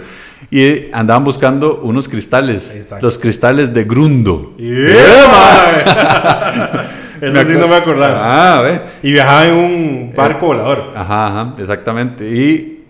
[0.50, 2.74] Y andaban buscando unos cristales.
[2.74, 3.06] Exacto.
[3.06, 4.56] Los cristales de Grundo.
[4.58, 6.86] ¡Yeah!
[7.22, 8.58] Eso sí no me acordaba.
[8.58, 8.80] Ah, ve.
[9.04, 10.94] Y viajaba en un barco volador.
[10.96, 12.30] Ajá, ajá, exactamente.
[12.30, 12.86] Y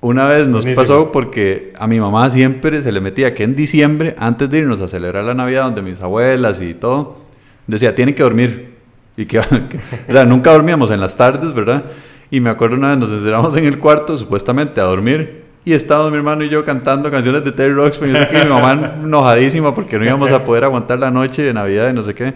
[0.00, 0.74] una vez nos Buenísimo.
[0.76, 4.80] pasó porque a mi mamá siempre se le metía que en diciembre, antes de irnos
[4.80, 7.18] a celebrar la Navidad, donde mis abuelas y todo,
[7.66, 8.72] decía, tienen que dormir.
[9.16, 11.84] Y que, que- o sea, nunca dormíamos en las tardes, ¿verdad?
[12.30, 16.10] Y me acuerdo una vez nos encerramos en el cuarto, supuestamente a dormir, y estábamos
[16.10, 18.48] mi hermano y yo cantando canciones de Terry Roxman, y no sé qué, y mi
[18.50, 22.14] mamá enojadísima porque no íbamos a poder aguantar la noche de Navidad y no sé
[22.14, 22.32] qué.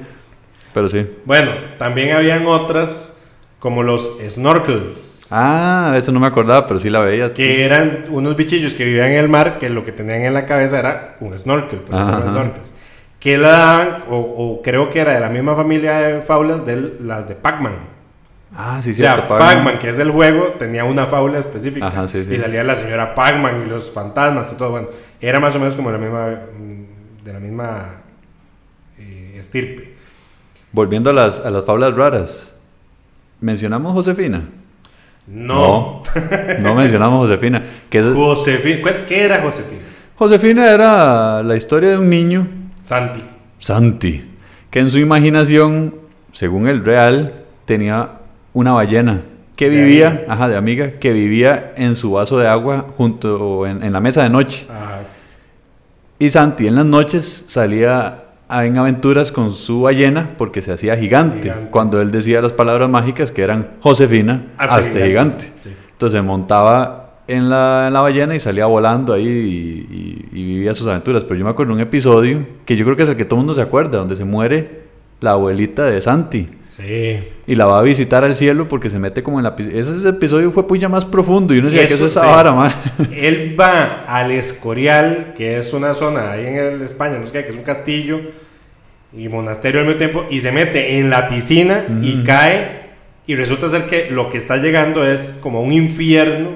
[0.72, 1.06] Pero sí.
[1.24, 3.22] Bueno, también habían otras
[3.58, 7.34] como los snorkels, Ah, eso no me acordaba, pero sí la veía.
[7.34, 7.60] que sí.
[7.62, 10.78] eran unos bichillos que vivían en el mar que lo que tenían en la cabeza
[10.78, 12.22] era un snorkel, Ajá.
[12.22, 12.72] snorkels.
[13.18, 16.92] Que la daban, o, o creo que era de la misma familia de fábulas de
[17.00, 17.72] las de Pac-Man.
[18.58, 19.16] Ah, sí, cierto.
[19.16, 19.78] sea, Pac-Man.
[19.78, 21.86] Que es el juego, tenía una fábula específica.
[21.88, 22.34] Ajá, sí, sí.
[22.34, 24.70] Y salía la señora Pac-Man y los fantasmas y todo.
[24.70, 24.88] Bueno,
[25.20, 26.26] era más o menos como la misma,
[27.24, 27.86] de la misma
[28.98, 29.94] eh, estirpe.
[30.72, 32.54] Volviendo a las, a las fábulas raras.
[33.40, 34.48] ¿Mencionamos Josefina?
[35.26, 36.02] No.
[36.60, 37.62] No, mencionamos Josefina.
[37.90, 38.78] Es- Josefina.
[38.82, 39.80] ¿Cuál- ¿Qué era Josefina?
[40.16, 42.46] Josefina era la historia de un niño,
[42.80, 43.22] Santi.
[43.58, 44.24] Santi,
[44.70, 45.94] que en su imaginación,
[46.32, 48.15] según el real, tenía
[48.56, 49.20] una ballena
[49.54, 50.24] que De vivía, amiga.
[50.32, 54.22] ajá, de amiga, que vivía en su vaso de agua junto en, en la mesa
[54.22, 54.66] de noche.
[54.70, 55.00] Ah,
[56.18, 60.96] Y Santi en las noches salía a- en aventuras con su ballena porque se hacía
[60.96, 61.70] gigante, Gigante.
[61.70, 65.44] cuando él decía las palabras mágicas que eran Josefina hasta, Hasta gigante.
[65.44, 65.44] gigante.
[65.64, 65.70] Sí.
[65.92, 70.72] Entonces montaba en la, en la ballena y salía volando ahí y, y- y vivía
[70.74, 71.24] sus aventuras.
[71.24, 73.36] Pero yo me acuerdo de un episodio que yo creo que es el que todo
[73.40, 74.86] el mundo se acuerda, donde se muere
[75.20, 76.48] la abuelita de Santi.
[76.76, 77.18] Sí.
[77.46, 79.54] Y la va a visitar al cielo porque se mete como en la...
[79.58, 82.34] Ese episodio fue puya más profundo y uno decía que eso es Eso esa sí.
[82.34, 82.72] vara, ma.
[83.16, 87.44] Él va al Escorial, que es una zona ahí en el España, no sé qué,
[87.44, 88.20] que es un castillo
[89.16, 92.84] y monasterio al mismo tiempo, y se mete en la piscina y cae.
[93.28, 96.50] Y resulta ser que lo que está llegando es como un infierno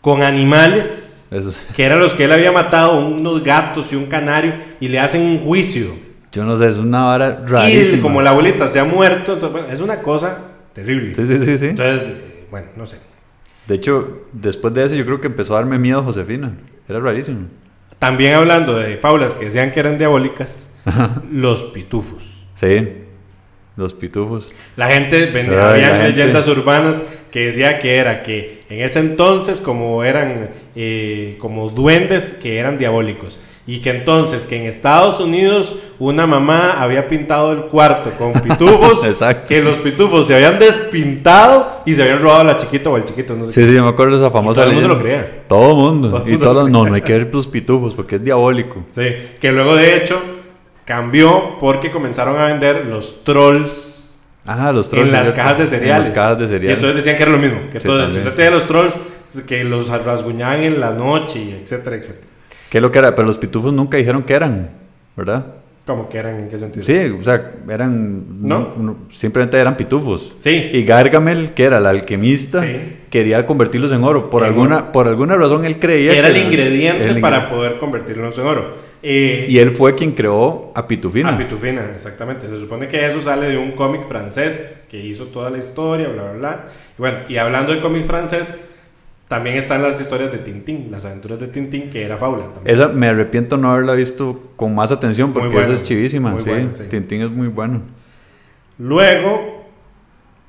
[0.00, 4.06] con animales, Eso es- que eran los que él había matado, unos gatos y un
[4.06, 5.86] canario, y le hacen un juicio.
[6.32, 8.02] Yo no sé, es una vara Y rarísima.
[8.02, 10.38] como la abuelita se ha muerto, entonces, bueno, es una cosa
[10.74, 11.14] terrible.
[11.14, 11.66] Sí, sí, sí, sí.
[11.66, 12.96] Entonces, eh, bueno, no sé.
[13.66, 16.52] De hecho, después de eso yo creo que empezó a darme miedo Josefina.
[16.88, 17.46] Era rarísimo.
[17.98, 20.70] También hablando de fábulas que decían que eran diabólicas,
[21.32, 22.22] los pitufos.
[22.54, 22.88] Sí,
[23.76, 24.52] los pitufos.
[24.76, 26.10] La gente vendía, gente.
[26.10, 32.38] leyendas urbanas que decía que era que en ese entonces como eran eh, como duendes
[32.42, 33.38] que eran diabólicos
[33.70, 39.04] y que entonces que en Estados Unidos una mamá había pintado el cuarto con pitufos,
[39.04, 39.44] Exacto.
[39.46, 43.04] que los pitufos se habían despintado y se habían robado a la chiquita o al
[43.04, 43.52] chiquito, no sé.
[43.52, 45.42] Sí, sí, yo me acuerdo de esa famosa todo el mundo lo creía.
[45.46, 46.08] Todo el mundo.
[46.10, 48.84] Todo y mundo lo no, no hay que ver los pitufos porque es diabólico.
[48.92, 49.02] Sí,
[49.40, 50.18] que luego de hecho
[50.84, 53.96] cambió porque comenzaron a vender los trolls
[54.46, 55.08] Ah, los trolls.
[55.08, 56.06] en las cajas de En cereales.
[56.08, 56.74] las cajas de Y cereal.
[56.76, 57.58] entonces decían que era lo mismo.
[57.70, 58.94] Que Sí, entonces, si usted tenía los trolls,
[59.46, 62.26] que los rasguñaban en la noche, y etcétera, etcétera.
[62.70, 63.14] ¿Qué es lo que era?
[63.14, 64.70] Pero los pitufos nunca dijeron que eran,
[65.16, 65.46] ¿verdad?
[65.86, 66.84] Como que eran, ¿en qué sentido?
[66.84, 68.42] Sí, o sea, eran.
[68.46, 68.74] No.
[68.76, 70.34] no- simplemente eran pitufos.
[70.38, 70.70] Sí.
[70.74, 72.96] Y Gargamel, que era el alquimista, Sí.
[73.08, 74.28] quería convertirlos en oro.
[74.28, 77.50] Por En alguna, por alguna razón él creía era que el ingrediente el para ingre-
[77.50, 78.88] poder convertirlos en oro.
[79.02, 81.30] Eh, Y él fue quien creó a Pitufina.
[81.30, 82.48] A Pitufina, exactamente.
[82.48, 86.24] Se supone que eso sale de un cómic francés que hizo toda la historia, bla,
[86.24, 86.64] bla, bla.
[86.98, 88.56] Y bueno, y hablando de cómic francés,
[89.28, 92.74] también están las historias de Tintín, las aventuras de Tintín, que era fábula también.
[92.74, 96.30] Esa me arrepiento no haberla visto con más atención porque bueno, esa es chivísima.
[96.30, 96.48] muy sí.
[96.48, 96.84] bueno, sí.
[96.88, 97.82] Tintín es muy bueno.
[98.78, 99.66] Luego,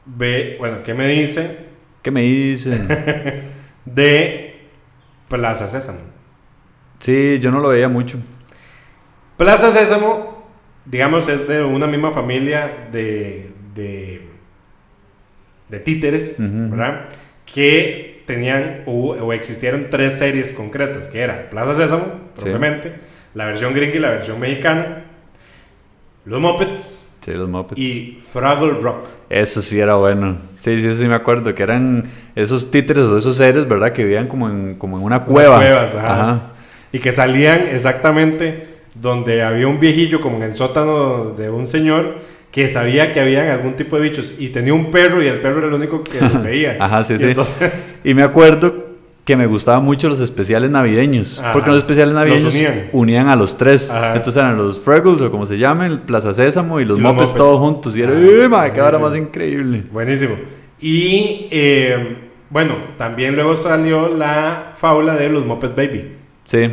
[0.05, 1.67] ve, bueno, ¿qué me dice
[2.01, 2.87] ¿Qué me dicen?
[3.85, 4.61] de
[5.27, 5.99] Plaza Sésamo?
[6.99, 8.17] sí, yo no lo veía mucho.
[9.35, 10.45] Plaza Sésamo,
[10.85, 14.27] digamos, es de una misma familia de, de,
[15.67, 16.37] de títeres.
[16.39, 17.09] ¿verdad?
[17.45, 22.05] Que tenían o, o existieron tres series concretas, que era Plaza Sésamo,
[22.37, 22.43] Sí.
[22.45, 22.93] propiamente,
[23.33, 25.03] la versión gringa y la versión mexicana,
[26.25, 27.79] Los Muppets Sí, los Muppets.
[27.81, 29.07] y Fraggle Rock.
[29.29, 30.37] Eso sí era bueno.
[30.59, 33.91] Sí, sí, sí me acuerdo que eran esos títeres o esos seres, ¿verdad?
[33.91, 35.57] Que vivían como en, como en una cueva.
[35.57, 36.41] Cuevas, ajá.
[36.91, 42.15] Y que salían exactamente donde había un viejillo, como en el sótano de un señor,
[42.51, 45.59] que sabía que habían algún tipo de bichos y tenía un perro y el perro
[45.59, 46.75] era el único que los veía.
[46.79, 47.25] Ajá, sí, Y sí.
[47.25, 48.89] Entonces, Y me acuerdo
[49.23, 51.37] que me gustaban mucho los especiales navideños.
[51.37, 51.53] Ajá.
[51.53, 53.27] Porque los especiales Los navideños unían.
[53.27, 53.91] a los tres.
[53.91, 54.15] Ajá.
[54.15, 57.29] Entonces eran los Fraggles o como se llamen, Plaza Sésamo y los Y los Muppets
[57.29, 57.37] Muppets.
[57.37, 57.95] todos juntos.
[57.95, 59.83] Y era, ¡eh, qué vara más increíble!
[59.91, 60.33] buenísimo.
[60.81, 62.17] Y eh,
[62.49, 66.15] bueno, también luego salió la fábula de los Muppet Baby.
[66.45, 66.67] Sí,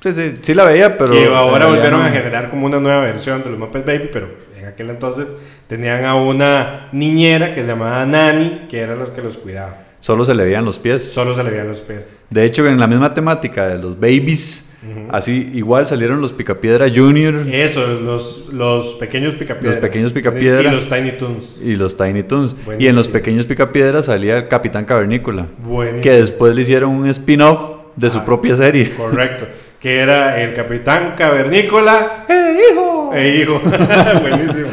[0.00, 1.12] sí, sí, sí la veía, pero.
[1.12, 2.06] que ahora volvieron no.
[2.06, 4.28] a generar como una nueva versión de los Muppet Baby, pero
[4.70, 5.32] aquel entonces
[5.68, 9.76] tenían a una niñera que se llamaba Nani, que era la que los cuidaba.
[10.00, 11.04] Solo se le veían los pies.
[11.12, 12.16] Solo se le veían los pies.
[12.30, 14.74] De hecho, en la misma temática de los babies,
[15.10, 19.72] así igual salieron los Picapiedra Junior Eso, los, los pequeños picapiedra.
[19.72, 20.72] Los pequeños Picapiedra.
[20.72, 21.56] Y los Tiny Toons.
[21.62, 22.56] y los Tiny Toons.
[22.78, 25.46] Y en los pequeños Picapiedra salía el Capitán Cavernícola.
[25.62, 26.00] Buenísimo.
[26.02, 28.24] Que después le hicieron un spin-off de su Ah.
[28.24, 28.90] propia serie.
[28.96, 29.46] Correcto.
[29.80, 33.10] Que era el Capitán Cavernícola ¡Eh, hijo!
[33.14, 33.60] e hijo.
[34.20, 34.68] Buenísimo.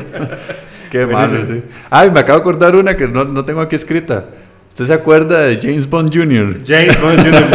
[0.92, 1.46] Qué malo.
[1.50, 1.64] sí.
[1.90, 4.26] Ay, me acabo de acordar una que no, no tengo aquí escrita.
[4.68, 6.60] ¿Usted se acuerda de James Bond Jr.?
[6.66, 7.50] James Bond Jr.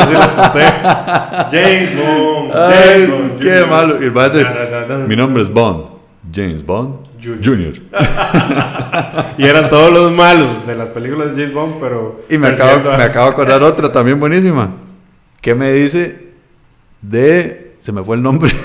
[1.51, 2.53] James Bond.
[2.53, 3.69] James Bond qué Jr.
[3.69, 4.03] malo.
[4.03, 4.97] Y va a da.
[5.07, 5.85] Mi nombre es Bond.
[6.35, 7.75] James Bond Jr.
[9.39, 12.23] Y eran todos los malos de las películas de James Bond, pero.
[12.29, 14.71] Y me acabo, me acabo de acordar otra también buenísima.
[15.41, 16.32] ¿Qué me dice
[17.03, 17.75] de...
[17.81, 18.51] Se me fue el nombre.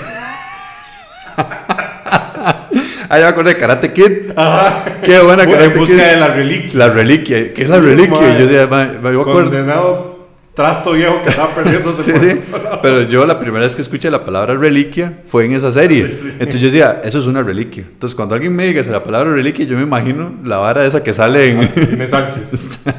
[3.10, 4.32] Ah, ya me acuerdo de Karate Kid.
[4.36, 4.84] Ajá.
[5.02, 6.02] Qué buena En Karate busca Kid.
[6.02, 6.78] de la reliquia.
[6.78, 7.54] La reliquia.
[7.54, 8.12] ¿Qué es la reliquia?
[8.12, 8.38] Madre.
[8.38, 8.66] Yo decía,
[9.00, 9.32] me acuerdo.
[9.32, 10.18] Condenado
[10.58, 12.02] trasto viejo que estaba perdiéndose.
[12.18, 12.40] Sí, sí.
[12.82, 16.02] Pero yo la primera vez que escuché la palabra reliquia fue en esa serie.
[16.02, 17.84] Entonces yo decía, eso es una reliquia.
[17.88, 21.14] Entonces cuando alguien me diga la palabra reliquia, yo me imagino la vara esa que
[21.14, 21.62] sale en...
[21.92, 22.80] Inés Sánchez.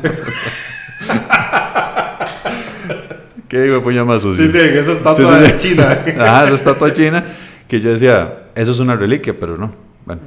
[3.50, 3.82] ¿Qué digo?
[3.82, 4.46] Pues más sucio.
[4.46, 5.70] Sí, sí, esa estatua Sí, sí, de sí.
[5.70, 6.04] China.
[6.20, 7.26] Ajá, esa estatua china.
[7.68, 9.72] Que yo decía, eso es una reliquia, pero no.
[10.06, 10.22] Bueno,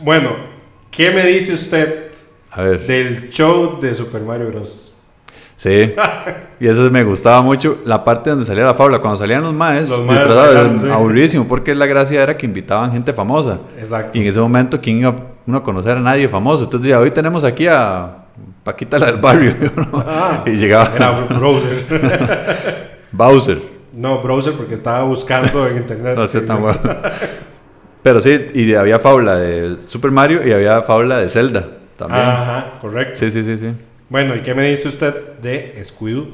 [0.00, 0.30] Bueno,
[0.90, 2.12] ¿qué me dice usted
[2.52, 2.86] a ver.
[2.86, 4.92] del show de Super Mario Bros?
[5.56, 5.92] Sí.
[6.60, 7.78] Y eso me gustaba mucho.
[7.84, 10.90] La parte donde salía la fábula, cuando salían los maes, Los maes bailando, sí.
[10.92, 13.58] aburridísimo, porque la gracia era que invitaban gente famosa.
[13.76, 14.16] Exacto.
[14.16, 16.62] Y en ese momento, ¿quién iba uno a conocer a nadie famoso?
[16.64, 18.17] Entonces decía, hoy tenemos aquí a
[18.68, 19.54] Paquita la del barrio.
[19.76, 20.04] ¿no?
[20.06, 22.98] Ah, y llegaba Era Browser.
[23.12, 23.58] Bowser.
[23.94, 26.14] no, Browser porque estaba buscando en internet.
[26.14, 26.78] No sé tan bueno.
[28.02, 32.20] Pero sí, y había fábula de Super Mario y había fábula de Zelda también.
[32.26, 33.18] Ajá, correcto.
[33.18, 33.72] Sí, sí, sí, sí.
[34.10, 36.26] Bueno, ¿y qué me dice usted de Scooby-Doo?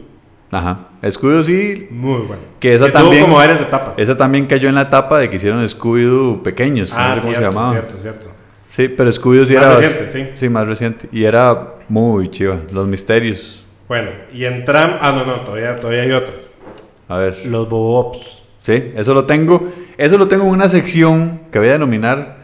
[0.51, 0.89] Ajá.
[1.03, 1.87] Escudo sí.
[1.93, 2.43] Muy bueno.
[2.59, 3.97] Que esa tuvo también- como varias etapas.
[3.97, 6.93] Esa también cayó en la etapa de que hicieron Scooby-Doo pequeños.
[6.97, 7.71] ah, no sé cómo se llamaba.
[7.71, 8.27] cierto, cierto.
[8.75, 9.77] Sí, pero Scooby-Doo sí Más era.
[9.79, 10.27] reciente, sí.
[10.35, 11.09] Sí, más reciente.
[11.13, 12.59] Y era muy chiva.
[12.73, 13.65] Los misterios.
[13.87, 14.99] Bueno, y entramos...
[15.01, 16.51] Ah, no, no, todavía, todavía hay otras.
[17.09, 17.47] A ver.
[17.47, 18.43] Los Bobops.
[18.61, 19.69] Sí, eso lo tengo.
[19.97, 22.37] Eso lo tengo en una sección que voy a denominar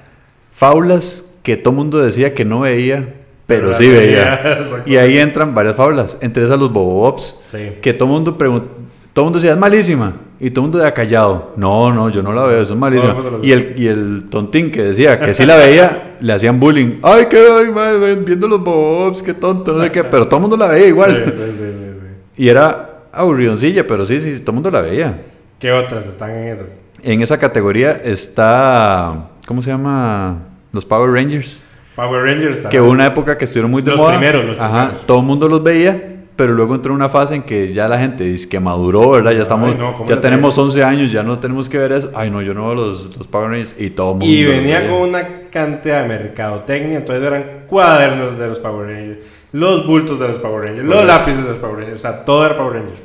[0.53, 2.99] fábulas que todo mundo decía que no veía,
[3.47, 4.61] pero Pero sí veía.
[4.87, 7.73] Y ahí entran varias fábulas, entre esas los Bobobops, Sí.
[7.83, 8.69] que todo mundo pregun-
[9.13, 11.53] todo mundo decía es malísima y todo mundo decía callado.
[11.57, 13.15] No, no, yo no la veo, eso es malísima.
[13.43, 16.99] El Y el y el tontín que decía que sí la veía, le hacían bullying.
[17.03, 20.43] Ay, qué ay, madre, viendo los Bobobops, qué tonto, no sé qué, pero todo el
[20.43, 21.25] mundo la veía igual.
[21.27, 22.43] Sí, sí, sí.
[22.43, 25.23] Y era aburridoncilla, pero sí, sí, todo el mundo la veía.
[25.59, 26.69] ¿Qué otras están en esas?
[27.03, 29.29] En esa categoría está.
[29.47, 30.39] ¿Cómo se llama?
[30.73, 31.63] Los Power Rangers.
[31.97, 32.61] Power Rangers.
[32.69, 34.13] Que hubo una época que estuvieron muy de Los moda.
[34.17, 34.79] primeros, los Ajá.
[34.87, 35.07] primeros.
[35.07, 36.10] Todo el mundo los veía,
[36.41, 39.33] pero luego entró una fase en que ya la gente dice que maduró, ¿verdad?
[39.33, 39.69] Ya estamos.
[39.73, 42.11] Ay, no, ¿cómo ya tenemos 11 años, ya no tenemos que ver eso.
[42.15, 43.77] Ay, no, yo no veo los, los Power Rangers.
[43.79, 44.25] Y todo el mundo.
[44.35, 49.19] Y venía con una cantidad de mercadotecnia, entonces eran cuadernos de los Power Rangers,
[49.53, 52.47] los bultos de los Power Rangers, los lápices de los Power Rangers, o sea, todo
[52.47, 53.03] era Power Rangers.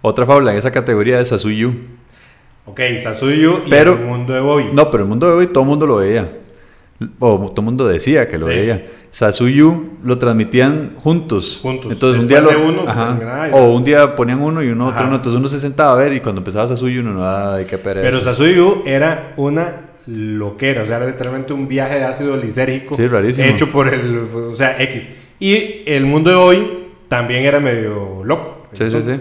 [0.00, 1.74] Otra fábula en esa categoría es Sasuyu.
[2.64, 4.70] Ok, Sasuyu y Pero- el mundo de Bobby.
[4.72, 6.26] No, pero el mundo de hoy todo el mundo lo veía.
[7.20, 8.54] O todo el mundo decía que lo Sí.
[8.54, 8.86] veía.
[9.10, 11.60] Sasuyu lo transmitían juntos.
[11.62, 11.90] Juntos.
[11.92, 13.48] Entonces un Después día lo, de uno, ajá.
[13.48, 15.06] y- O un día ponían uno y uno otro, Ajá.
[15.06, 15.16] uno.
[15.16, 18.04] Entonces uno se sentaba a ver y cuando empezaba Sasuyu uno no, ay, qué pereza.
[18.04, 23.06] Pero Sasuyu era una loquera, o sea, era literalmente un viaje de ácido lisérgico Sí,
[23.06, 23.46] rarísimo.
[23.46, 24.18] hecho por el,
[24.52, 25.08] o sea, X.
[25.38, 26.68] Y el mundo de hoy
[27.08, 28.62] también era medio loco.
[28.72, 29.20] Sí, sí, sí.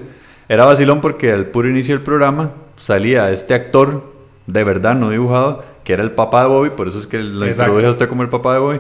[0.50, 4.14] Era vacilón porque al puro inicio del programa salía este actor
[4.48, 7.46] de verdad, no dibujado, que era el papá de Bobby, por eso es que lo
[7.46, 7.62] Exacto.
[7.72, 8.80] introduje a usted como el papá de Bobby.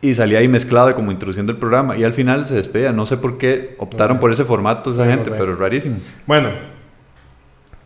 [0.00, 1.96] Y salía ahí mezclado como introduciendo el programa.
[1.96, 2.92] Y al final se despedía.
[2.92, 4.20] No sé por qué optaron sé.
[4.20, 5.36] por ese formato esa No gente, sé.
[5.36, 5.96] pero rarísimo.
[6.24, 6.50] Bueno,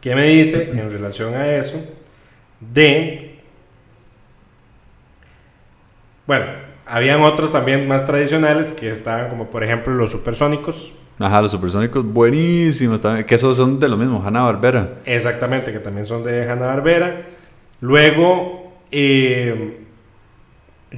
[0.03, 1.83] ¿qué me dice en relación a eso
[2.61, 3.41] de...
[6.27, 6.45] Bueno,
[6.85, 10.93] habían otros también más tradicionales que estaban como por ejemplo los supersónicos.
[11.19, 13.25] Ajá, los supersónicos buenísimos también.
[13.25, 14.99] Que esos son de lo mismo, Hanna Barbera.
[15.07, 17.23] Exactamente, que también son de Hanna-Barbera.
[17.85, 19.77] Luego, eh,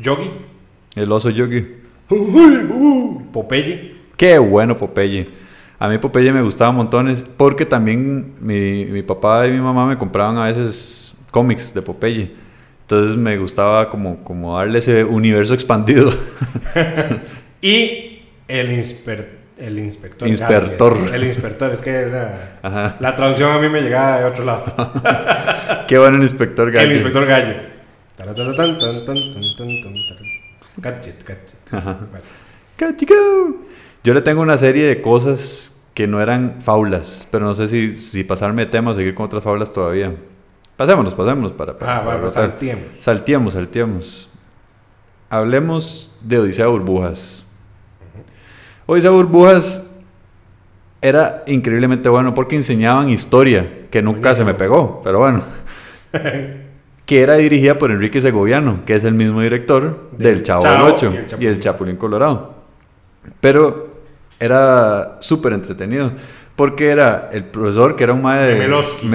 [0.01, 0.31] Yogi,
[0.94, 1.66] El oso yogi.
[3.33, 3.96] Popeye.
[4.16, 5.29] Qué bueno Popeye.
[5.81, 9.99] A mí Popeye me gustaba montones porque también mi, mi papá y mi mamá me
[9.99, 12.31] compraban a veces cómics de Popeye.
[12.83, 16.12] Entonces me gustaba como, como darle ese universo expandido.
[17.61, 19.27] Y el, insper-
[19.59, 20.29] el inspector.
[20.29, 20.97] Inspector.
[21.14, 22.97] El inspector, es que era- Ajá.
[23.01, 24.64] la traducción a mí me llegaba de otro lado.
[25.88, 26.92] Qué bueno el inspector El Gadget.
[26.92, 27.77] inspector Gadget.
[30.79, 31.55] Gadget, gadget.
[32.77, 33.14] Cachico.
[34.05, 37.97] Yo le tengo una serie de cosas que no eran faulas, pero no sé si,
[37.97, 40.14] si pasarme de tema o seguir con otras faulas todavía.
[40.77, 42.51] Pasémonos, pasémonos para, para, Ah, para rotar.
[43.01, 43.55] saltiemos.
[43.55, 44.31] Salteemos.
[45.31, 47.46] Hablemos de Odisea Burbujas.
[48.87, 49.90] Odisea Burbujas
[51.00, 55.42] era increíblemente bueno porque enseñaban historia, que nunca se me pegó, pero bueno.
[57.06, 60.87] que era dirigida por Enrique Segoviano, que es el mismo director del, Del Chavo, Chavo
[60.87, 61.48] del Ocho y el y Chapulín.
[61.48, 62.54] el Chapulín Colorado.
[63.40, 63.96] Pero
[64.40, 66.12] era súper entretenido.
[66.56, 69.10] Porque era el profesor que era un madre Memelowski.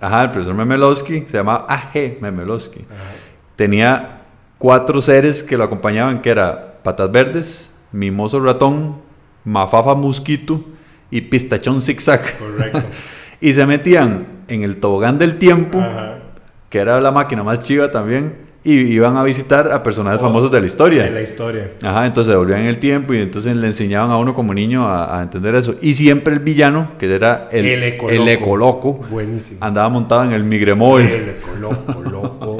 [0.00, 2.20] ajá, el profesor Memelowski, se llamaba A.G.
[2.20, 2.82] Memelowski.
[2.82, 3.10] Ajá.
[3.56, 4.22] Tenía
[4.58, 8.96] cuatro seres que lo acompañaban, que era Patas Verdes, Mimoso Ratón,
[9.44, 10.64] Mafafa Mosquito
[11.10, 12.22] y Pistachón Zigzag.
[12.38, 12.82] Correcto.
[13.40, 16.18] y se metían en el tobogán del tiempo, Ajá.
[16.70, 20.50] que era la máquina más chiva también, y iban a visitar a personajes Oh, famosos
[20.50, 21.02] de la historia.
[21.04, 21.72] De la historia.
[21.82, 24.88] Ajá, entonces se volvían en el tiempo y entonces le enseñaban a uno como niño
[24.88, 25.74] a, a entender eso.
[25.82, 28.14] Y siempre el villano, que era el, El ecoloco.
[28.22, 29.58] el ecoloco, Buenísimo.
[29.60, 31.06] andaba montado en el migremóvil.
[31.06, 32.53] El ecoloco, loco,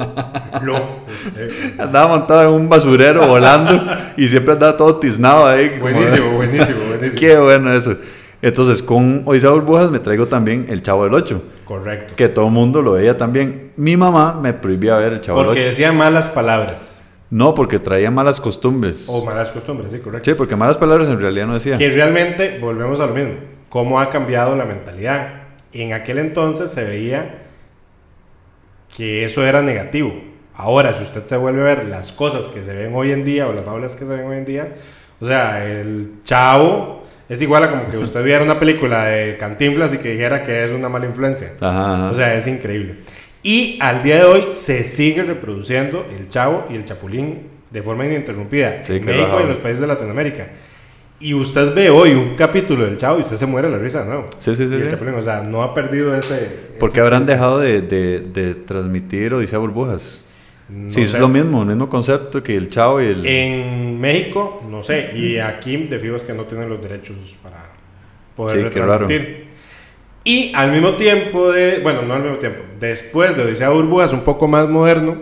[1.37, 3.81] Eh, Andaba montado en un basurero volando
[4.17, 5.69] y siempre andaba todo tiznado ahí.
[5.79, 7.19] como- Buenísimo, buenísimo, buenísimo.
[7.19, 7.95] Qué bueno eso.
[8.41, 12.13] Entonces, con Odisea Burbujas me traigo también El Chavo del Ocho, Correcto.
[12.15, 13.71] que todo el mundo lo veía también.
[13.75, 15.69] Mi mamá me prohibía ver El Chavo Porque del Ocho.
[15.69, 17.01] decía malas palabras.
[17.31, 19.05] No, porque traía malas costumbres.
[19.07, 20.29] O malas costumbres, sí, correcto.
[20.29, 21.77] Sí, porque malas palabras en realidad no decía.
[21.77, 23.33] Que realmente, volvemos a lo mismo,
[23.69, 25.29] cómo ha cambiado la mentalidad.
[25.73, 27.44] En aquel entonces se veía
[28.95, 30.13] que eso era negativo.
[30.55, 33.47] Ahora, si usted se vuelve a ver las cosas que se ven hoy en día
[33.47, 34.69] o las fábulas que se ven hoy en día,
[35.19, 39.93] o sea, el chavo es igual a como que usted viera una película de Cantinflas
[39.93, 41.51] y que dijera que es una mala influencia.
[41.59, 42.11] Ajá, ajá.
[42.11, 42.97] O sea, es increíble.
[43.43, 48.05] Y al día de hoy se sigue reproduciendo el Chavo y el Chapulín de forma
[48.05, 50.47] ininterrumpida Sí, en México y en los países de Latinoamérica.
[51.19, 54.25] Y usted ve hoy un capítulo del Chavo y usted se muere la risa nuevo.
[54.37, 56.73] Sí, sí, sí, o sea, no ha perdido ese...
[56.77, 60.25] ¿Por qué habrán dejado de, de- de transmitir Odisea Burbujas?
[60.67, 61.15] No sí, sé.
[61.15, 63.25] es lo mismo, el mismo concepto que el Chavo y el...
[63.25, 65.11] En México, no sé.
[65.15, 67.69] Y aquí de fijo es que no tienen los derechos para
[68.35, 69.45] poder Sí, retransmitir.
[70.25, 71.79] Y al mismo tiempo de...
[71.79, 72.61] Bueno, no al mismo tiempo.
[72.79, 75.17] Después de Odisea Burbujas, un poco más moderno,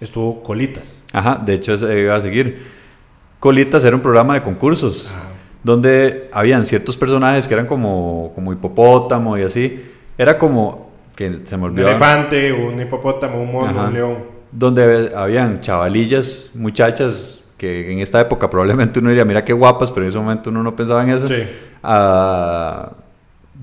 [0.00, 1.02] estuvo Colitas.
[1.12, 2.62] Ajá, de hecho se iba a seguir.
[3.40, 5.10] Colitas era un programa de concursos.
[5.10, 5.30] Ajá.
[5.62, 9.82] Donde habían ciertos personajes que eran como, como hipopótamo y así.
[10.18, 13.88] Era como, que se me Un olvidó, elefante, un hipopótamo, un mono, Ajá.
[13.88, 14.18] un león.
[14.50, 20.02] donde habían chavalillas, muchachas, que en esta época probablemente uno diría, mira qué guapas, pero
[20.04, 21.44] en ese momento uno no pensaba en eso, Sí.
[21.82, 22.92] ah,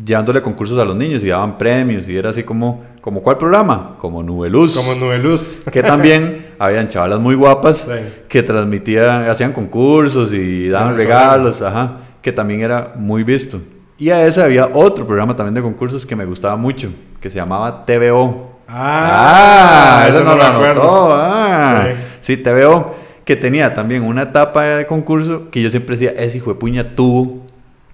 [0.05, 3.95] llevándole concursos a los niños y daban premios y era así como, como ¿cuál programa?
[3.99, 4.75] Como Nubeluz.
[4.77, 5.63] Como Nubeluz.
[5.71, 7.91] que también habían chavalas muy guapas Sí.
[8.27, 13.59] que transmitían, hacían concursos y daban regalos, ajá, que también era muy visto.
[13.97, 16.89] Y a ese había otro programa también de concursos que me gustaba mucho,
[17.19, 18.59] que se llamaba TVO.
[18.67, 20.81] Ah, eso no me lo acuerdo.
[20.81, 21.09] anotó.
[21.15, 21.87] Ah,
[22.19, 22.35] Sí.
[22.35, 22.37] sí.
[22.37, 22.95] TVO,
[23.25, 26.95] que tenía también una etapa de concurso que yo siempre decía, ese hijo de puña
[26.95, 27.45] tubo,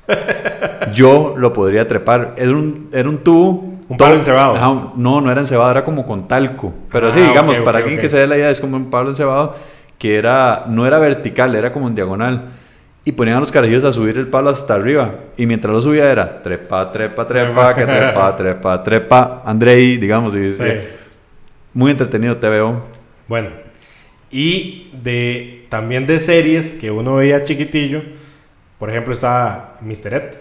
[0.94, 2.34] yo lo podría trepar.
[2.38, 3.75] Era un, era un tubo.
[3.88, 4.56] Un palo encebado.
[4.56, 6.74] Ajá, no, no era encebado, era como con talco.
[6.92, 8.78] Pero Ah, sí, digamos, ok, para ok, alguien que se dé la idea, es como
[8.78, 9.56] un palo encebado
[9.98, 12.50] que era, no era vertical, era como en diagonal.
[13.06, 15.12] Y ponían a los carajillos a subir el palo hasta arriba.
[15.38, 19.42] Y mientras lo subía era trepa, trepa, trepa, que trepa, trepa, trepa.
[19.46, 20.64] Andrei, digamos, y Sí.
[21.74, 22.84] muy entretenido TVO.
[23.28, 23.50] Bueno,
[24.32, 28.02] y de también de series que uno veía chiquitillo,
[28.80, 30.32] por ejemplo, está Mr.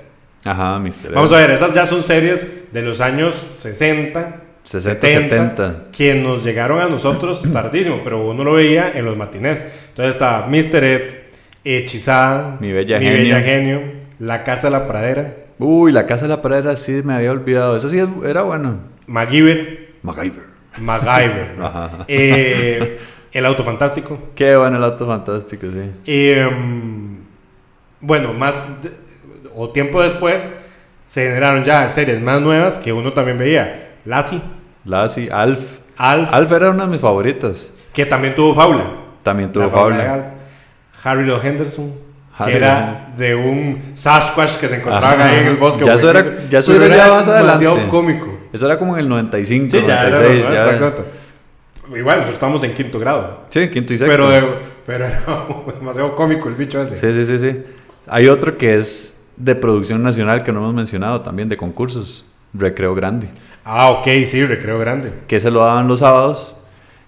[0.44, 1.12] Ajá, Mr.
[1.14, 5.84] Vamos a ver, esas ya son series de los años 60, 60, 70.
[5.92, 9.64] que nos llegaron a nosotros tardísimo, pero uno lo veía en los matinés.
[9.88, 10.84] Entonces está Mr.
[10.84, 11.14] Ed,
[11.64, 13.36] Hechizada, Mi Bella Genio.
[13.42, 13.80] Genio,
[14.18, 17.76] La Casa de la Pradera, Uy, la casa de la pradera sí me había olvidado.
[17.76, 18.80] Esa sí era bueno.
[19.06, 20.42] MacGyver, MacGyver.
[20.78, 21.66] MacGyver, ¿no?
[21.66, 21.90] Ajá.
[22.08, 22.98] Eh,
[23.32, 24.18] El Auto Fantástico.
[24.34, 25.90] Qué bueno el auto fantástico, sí.
[26.06, 26.48] Eh,
[28.00, 28.90] bueno, más de-
[29.54, 30.48] o tiempo después
[31.06, 33.92] se generaron ya series más nuevas que uno también veía.
[34.04, 34.40] Lassie,
[34.84, 35.78] Lassie, Alf.
[35.96, 37.72] Alf, Alf era una de mis favoritas.
[37.92, 38.84] que también tuvo Fábula.
[39.22, 40.14] También tuvo La fábula de Fabla.
[40.24, 40.24] Alf.
[41.06, 41.92] Harry Lo Henderson,
[42.36, 45.30] Harry que era de un Sasquatch que se encontraban Ajá.
[45.30, 45.84] ahí en el bosque.
[45.84, 47.88] Ya eso era- ya eso era ya más demasiado adelante.
[47.88, 48.38] cómico.
[48.52, 50.80] Eso era como en el 95, Sí, ya, era, 96.
[50.80, 50.96] ¿no?
[50.96, 51.98] ya.
[51.98, 53.44] Igual, nosotros estamos en quinto grado.
[53.50, 54.16] Sí, quinto y sexto.
[54.16, 54.42] Pero, de-
[54.86, 55.22] pero era
[55.78, 56.96] demasiado cómico el bicho ese.
[56.96, 57.62] Sí, sí, sí, sí.
[58.08, 62.24] Hay otro que es de producción nacional que no hemos mencionado también, de concursos.
[62.52, 63.28] Recreo Grande.
[63.64, 65.12] Ah, ok, sí, recreo grande.
[65.26, 66.54] Que se lo daban los sábados.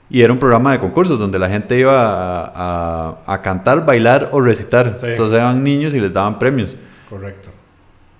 [0.08, 2.52] Y era un programa de concursos donde la gente iba a,
[3.26, 4.96] a- a cantar, bailar o recitar.
[4.98, 5.06] Sí.
[5.08, 6.76] Entonces eran niños y les daban premios.
[7.10, 7.50] Correcto.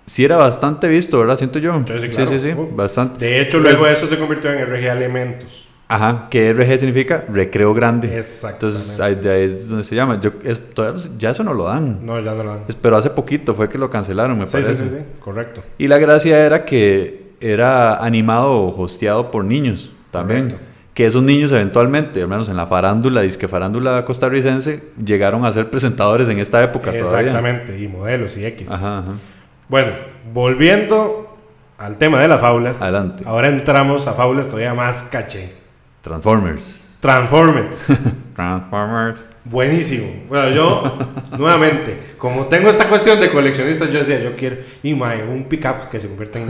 [0.04, 1.36] Sí era bastante visto, ¿verdad?
[1.38, 1.72] Siento yo.
[1.86, 2.30] Sí, sí, sí, claro.
[2.30, 2.76] sí, sí, Uh.
[2.76, 3.24] bastante.
[3.24, 5.64] De hecho, luego eso se convirtió en RG Alimentos.
[5.88, 8.18] Ajá, que RG significa recreo grande.
[8.18, 8.66] Exactamente.
[8.66, 10.20] Entonces ahí, de ahí es donde se llama.
[10.20, 12.04] Yo, es- todavía ya eso no lo dan.
[12.04, 12.64] No, ya no lo dan.
[12.80, 14.74] Pero hace poquito fue que lo cancelaron, me Sí, parece.
[14.74, 15.62] sí, sí, sí, correcto.
[15.78, 20.44] Y la gracia era que era animado o hosteado por niños también.
[20.50, 20.66] Correcto.
[20.94, 25.68] Que esos niños eventualmente, al menos en la farándula, disque farándula costarricense, llegaron a ser
[25.70, 27.28] presentadores en esta época todavía.
[27.28, 28.70] Exactamente, y modelos y X.
[28.70, 29.12] Ajá, ajá.
[29.68, 29.92] Bueno,
[30.32, 31.36] volviendo
[31.78, 32.80] al tema de las faulas.
[32.80, 33.24] Adelante.
[33.26, 35.52] Ahora entramos a faulas todavía más caché.
[36.06, 36.80] Transformers.
[37.00, 37.86] Transformers.
[38.36, 39.24] Transformers.
[39.44, 40.06] Buenísimo.
[40.28, 40.98] Bueno, yo,
[41.36, 45.88] nuevamente, como tengo esta cuestión de coleccionista, yo decía, yo quiero, y mae, un pickup
[45.90, 46.46] que se convierta en.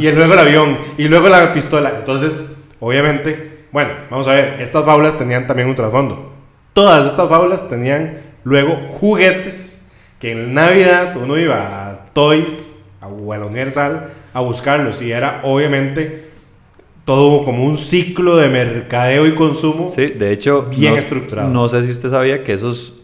[0.00, 1.92] Y luego el avión, y luego la pistola.
[1.96, 2.46] Entonces,
[2.80, 3.90] obviamente, bueno.
[4.10, 6.32] Vamos a ver, estas fábulas tenían también un trasfondo.
[6.72, 9.86] Todas estas fábulas tenían luego juguetes
[10.18, 15.42] que en Navidad uno iba a Toys o a la Universal a buscarlos y era
[15.44, 16.25] obviamente
[17.06, 19.88] todo como un ciclo de mercadeo y consumo.
[19.90, 21.48] Sí, de hecho, Bien no, estructurado.
[21.48, 23.02] No sé si usted sabía que esos,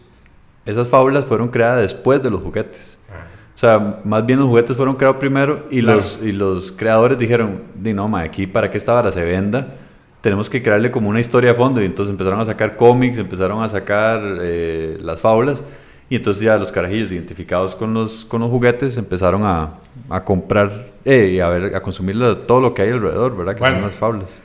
[0.65, 2.99] esas fábulas fueron creadas después de los juguetes.
[3.09, 3.25] Ah,
[3.55, 5.95] O sea, más bien los juguetes fueron creados primero y, Claro.
[5.97, 9.75] los, y los creadores dijeron, di no, ma, aquí para que esta vara se venda,
[10.21, 11.81] tenemos que crearle como una historia de fondo.
[11.81, 15.63] Y entonces empezaron a sacar cómics, empezaron a sacar eh, las fábulas.
[16.09, 19.69] Y entonces ya los carajillos identificados con los, con los juguetes empezaron a,
[20.09, 23.53] a comprar eh, y a, ver, a consumir todo lo que hay alrededor, ¿verdad?
[23.55, 23.75] Que Bueno.
[23.77, 24.41] son las fábulas.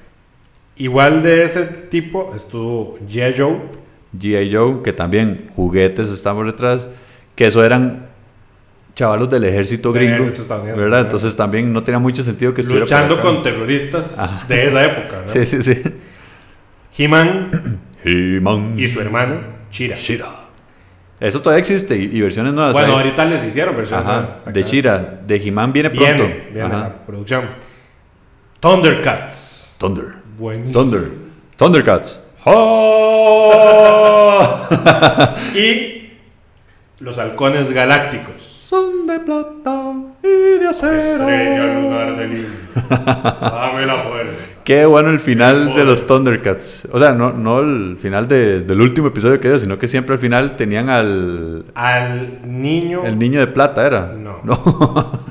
[0.76, 3.34] Igual de ese tipo estuvo G.I.
[3.36, 3.56] Joe.
[4.18, 4.54] G.I.
[4.54, 6.88] Joe, que también juguetes estamos detrás,
[7.34, 8.06] que eso eran
[8.94, 11.00] chavalos del ejército Del gringo, ejército estadounidense, ¿verdad?
[11.02, 14.16] Entonces también no tenía mucho sentido que estuviera luchando con terroristas
[14.48, 15.20] de esa época.
[15.22, 15.26] ¿no?
[15.32, 15.82] Sí, sí, sí.
[16.96, 18.74] He-Man He-Man.
[18.78, 19.36] y su hermano
[19.70, 19.96] Chira.
[19.96, 20.26] Shira.
[21.20, 22.72] Eso todavía existe y, y versiones nuevas.
[22.74, 23.02] Bueno, hay.
[23.04, 24.06] ahorita les hicieron versiones.
[24.06, 24.62] Ajá, nuevas, de.
[24.62, 25.20] Shira.
[25.26, 26.24] De He-Man viene pronto.
[26.24, 26.78] Viene, viene Ajá.
[26.78, 27.44] la producción.
[28.60, 29.74] Thundercats.
[29.78, 30.04] Thunder.
[30.38, 30.80] Buenísimo.
[30.80, 31.08] Thunder.
[31.56, 32.18] Thundercats.
[35.54, 36.12] Y
[37.00, 38.42] los halcones galácticos.
[38.60, 39.92] Son de plata
[40.70, 41.80] Estrella acero.
[41.80, 42.48] lunar del himno.
[43.40, 44.32] Dame la fuerza.
[44.64, 46.86] Qué bueno el final de los Thundercats.
[46.92, 50.14] O sea, no, no el final de- del último episodio que dio, sino que siempre
[50.14, 53.02] al final tenían al Al niño.
[53.04, 54.12] el niño de plata, ¿era?
[54.14, 54.40] No.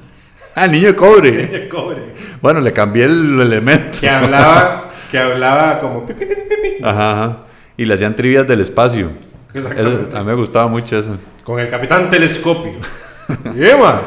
[0.55, 1.31] ah, el niño de cobre.
[1.47, 2.13] de cobre.
[2.41, 3.99] Bueno, le cambié el elemento.
[4.01, 6.05] Que hablaba, que hablaba como.
[6.83, 7.37] Ajá, ajá.
[7.77, 9.11] Y le hacían trivias del espacio.
[9.53, 10.07] Exactamente.
[10.09, 11.15] Eso- a mí me gustaba mucho eso.
[11.43, 12.73] Con el capitán telescopio.
[13.55, 14.01] Eso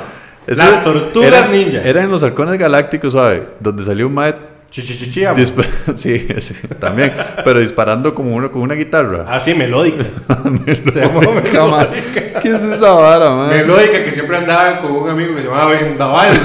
[0.58, 1.82] Las tortugas era- ninja.
[1.82, 3.42] Era en los halcones galácticos, ¿sabe?
[3.60, 4.34] Donde salió un mae.
[4.70, 5.34] Chichichichia.
[5.96, 7.12] sí, sí, también.
[7.44, 9.24] Pero disparando como uno con una guitarra.
[9.28, 10.04] Ah, sí, melódica.
[10.92, 12.40] Se llamó Melódica, melódica.
[12.40, 13.48] ¿Qué es esa vara, man?
[13.50, 16.30] Melódica que siempre andaba con un amigo que se llamaba Vendaval.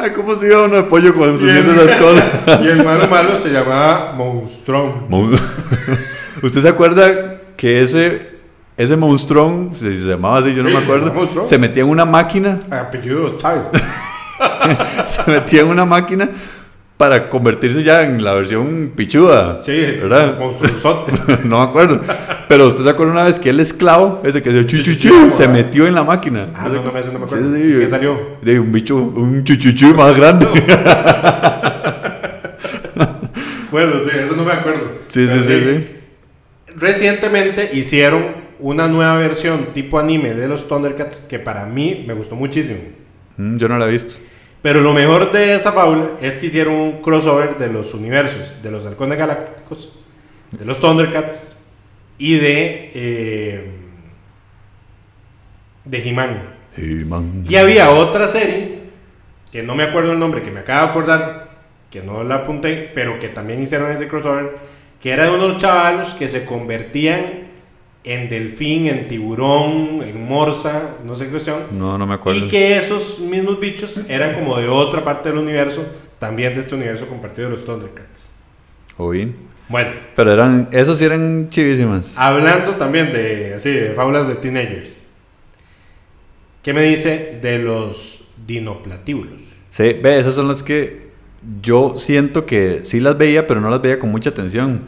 [0.00, 2.24] Ay, ¿Cómo se llama uno de pollo consumiendo esas cosas?
[2.62, 5.06] y el malo malo se llamaba Monstrón.
[5.08, 5.38] Mon-
[6.42, 8.37] ¿Usted se acuerda que ese,
[8.78, 12.04] ese monstrón, se, se llamaba así, yo no Sí, me acuerdo, se metía en una
[12.06, 13.66] máquina, Apellido Chávez.
[15.06, 16.28] se metía en una máquina
[16.96, 19.60] para convertirse ya en la versión pichuda?
[19.62, 19.72] Sí,
[20.02, 20.36] ¿verdad?
[21.44, 22.00] no me acuerdo.
[22.48, 25.86] Pero usted se acuerda una vez que el esclavo, ese que decía chuchuchu, se metió
[25.86, 26.48] en la máquina.
[26.56, 27.56] Ah, no, no, me- eso no me Sí, acuerdo.
[27.56, 28.18] sí, ¿Qué salió?
[28.42, 30.46] De un bicho, un chuchuchu más grande.
[33.70, 34.86] Bueno, sí, eso no me acuerdo.
[35.08, 35.86] Sí, sí, sí, sí.
[36.76, 38.24] Recientemente hicieron
[38.60, 42.80] una nueva versión tipo anime de los Thundercats que para mí me gustó muchísimo.
[43.36, 44.14] Mm, yo no la he visto.
[44.62, 48.70] Pero lo mejor de esa fábula es que hicieron un crossover de los universos, de
[48.70, 49.92] los halcones galácticos,
[50.50, 51.64] de los Thundercats
[52.18, 53.70] y de eh,
[55.84, 56.58] de He-Man.
[57.48, 58.78] Y había otra serie
[59.50, 61.48] que no me acuerdo el nombre, que me acabo de acordar,
[61.90, 64.56] que no la apunté, pero que también hicieron ese crossover,
[65.00, 67.47] que era de unos chavalos que se convertían
[68.08, 71.58] en delfín, en tiburón, en morsa, no sé qué cuestión.
[71.72, 72.46] No, no me acuerdo.
[72.46, 75.84] Y que esos mismos bichos eran como de otra parte del universo,
[76.18, 78.30] también de este universo compartido de los Thundercats.
[78.98, 79.36] Bien.
[79.68, 82.16] Bueno, Pero eran, esos sí eran chivísimas.
[82.16, 84.88] hablando también de, así, de fábulas de teenagers.
[86.62, 89.40] ¿Qué me dice de los dinoplatíbulos?
[89.68, 91.08] Sí, ve, esas son las que
[91.62, 94.86] yo siento que sí las veía, pero no las veía con mucha atención.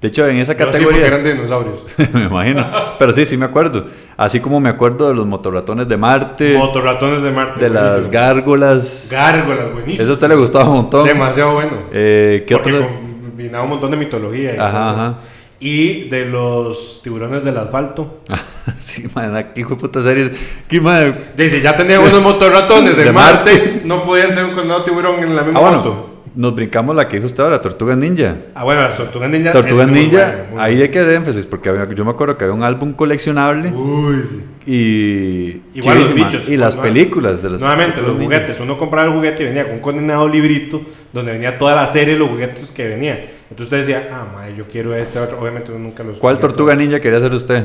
[0.00, 1.06] De hecho, en esa sí, categoría.
[1.06, 1.80] eran dinosaurios.
[2.14, 2.66] me imagino.
[2.98, 3.84] Pero sí, sí me acuerdo.
[4.16, 7.60] Así como me acuerdo de los motorratones de Marte, Motorratones de Marte.
[7.60, 8.12] de las buenísimo.
[8.12, 9.08] gárgolas.
[9.10, 10.02] Gárgolas, buenísimo.
[10.02, 11.06] Eso a usted le gustaba un montón.
[11.06, 11.72] Demasiado bueno.
[11.92, 12.88] Eh, ¿Qué porque otro?
[12.88, 14.54] combinaba un montón de mitología.
[14.54, 14.94] y Ajá, cosas.
[14.98, 15.14] ajá.
[15.62, 18.20] Y de los tiburones del asfalto.
[18.78, 20.32] sí, man, qué hijo de puta series.
[20.66, 21.12] ¿Qué madre?
[21.36, 23.82] Dice, ya tenían unos motorratones de, De Marte, Marte.
[23.84, 26.09] no podían tener un tiburón en la Ah, misma bueno, moto.
[26.34, 28.36] Nos brincamos la que dijo usted ahora, Tortugas Ninja.
[28.54, 29.52] Ah, bueno, las tortugas ninja.
[29.52, 32.44] Tortugas muy Ninja, muy ahí hay que dar énfasis porque había- yo me acuerdo que
[32.44, 34.44] había un álbum coleccionable Uy, sí.
[34.66, 36.28] y Igual los chivísima.
[36.30, 36.48] bichos.
[36.48, 38.36] y las Nueva- películas de las Nuevamente, los Tortugas Ninja.
[38.40, 38.60] juguetes.
[38.60, 40.80] Uno compraba el juguete y venía con un condenado librito
[41.12, 43.14] donde venía toda la serie de los juguetes que venía.
[43.50, 45.40] Entonces usted decía, ah, madre, yo quiero este otro.
[45.40, 46.18] Obviamente uno nunca los.
[46.18, 46.74] ¿Cuál compró Tortuga.
[46.76, 47.64] Ninja quería ser usted?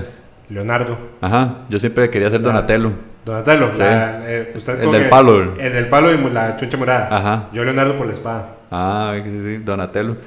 [0.49, 0.97] Leonardo.
[1.21, 2.91] Ajá, yo siempre quería ser Donatello.
[3.25, 3.71] Donatello.
[3.73, 3.79] Sí.
[3.79, 5.55] la- eh, usted El del palo.
[5.59, 7.07] El del palo y la chuncha morada.
[7.11, 7.47] Ajá.
[7.53, 8.54] Yo Leonardo por la espada.
[8.71, 10.17] Ah, sí, sí, Donatello.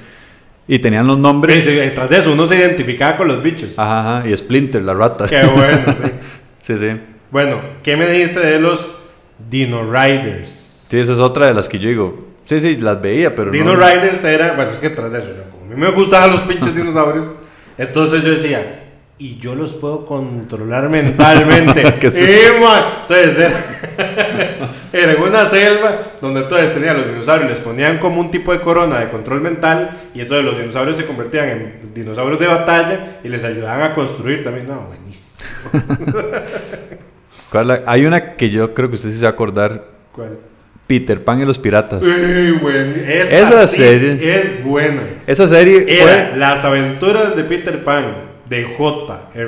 [0.67, 1.63] Y tenían los nombres.
[1.63, 3.77] Sí, sí, tras de eso uno se identificaba con los bichos.
[3.77, 5.27] Ajá, ajá, y Splinter, la rata.
[5.27, 6.11] Qué bueno, sí.
[6.59, 6.99] Sí, sí.
[7.31, 8.91] Bueno, ¿qué me dice de los
[9.49, 10.85] Dino Riders?
[10.89, 12.27] Sí, esa es otra de las que yo digo.
[12.43, 13.85] Sí, sí, las veía, pero Dino no.
[13.85, 16.41] Riders era, bueno, es que tras de eso, yo, como a mí me gustaban los
[16.41, 17.31] pinches dinosaurios,
[17.77, 18.88] entonces yo decía,
[19.21, 21.83] y yo los puedo controlar mentalmente.
[21.99, 22.09] ¿Qué
[22.61, 28.21] man, entonces era, era en una selva donde entonces tenían los dinosaurios, les ponían como
[28.21, 32.39] un tipo de corona de control mental y entonces los dinosaurios se convertían en dinosaurios
[32.39, 34.67] de batalla y les ayudaban a construir también.
[34.67, 35.29] No, buenísimo.
[37.51, 39.83] ¿Cuál la- Hay una que yo creo que usted sí se va a acordar.
[40.13, 40.37] ¿Cuál?
[40.87, 42.01] Peter Pan y los piratas.
[42.01, 42.59] Uy,
[43.05, 44.17] Esa, Esa sí serie.
[44.35, 45.01] es buena.
[45.27, 46.37] Esa serie Era fue...
[46.37, 48.65] Las aventuras de Peter Pan de.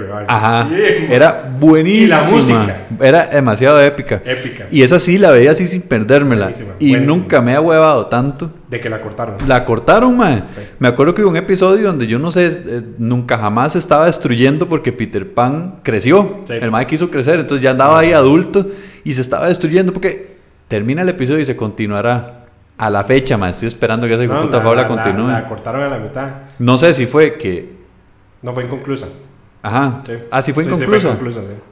[0.10, 0.26] Martin.
[0.28, 0.64] Ajá.
[0.70, 2.06] Bien, Era buenísima.
[2.06, 2.78] Y la música.
[3.00, 4.22] Era demasiado épica.
[4.26, 4.66] Épica.
[4.72, 6.46] Y esa sí la veía así sin perdérmela.
[6.46, 7.06] Buenísima, y buenísima.
[7.06, 8.52] nunca me ha huevado tanto.
[8.70, 9.36] De que la cortaron.
[9.48, 10.18] La cortaron.
[10.54, 10.62] Sí.
[10.80, 14.70] Me acuerdo que hubo un episodio donde yo no sé, eh, nunca jamás estaba destruyendo
[14.70, 16.42] porque Peter Pan creció.
[16.46, 16.54] Sí.
[16.54, 18.66] El mae quiso crecer, entonces ya andaba ahí adulto
[19.04, 20.38] y se estaba destruyendo porque
[20.68, 22.38] termina el episodio y se continuará.
[22.78, 23.52] A la fecha, mae.
[23.52, 25.28] Estoy esperando que esa No, puta la, continúe.
[25.28, 26.28] la- la cortaron a la mitad.
[26.58, 27.81] No sé si fue que.
[28.42, 29.08] No fue inconclusa.
[29.64, 30.02] Ajá.
[30.06, 30.14] Sí.
[30.32, 31.16] Ah, sí fue Sí, inconclusa.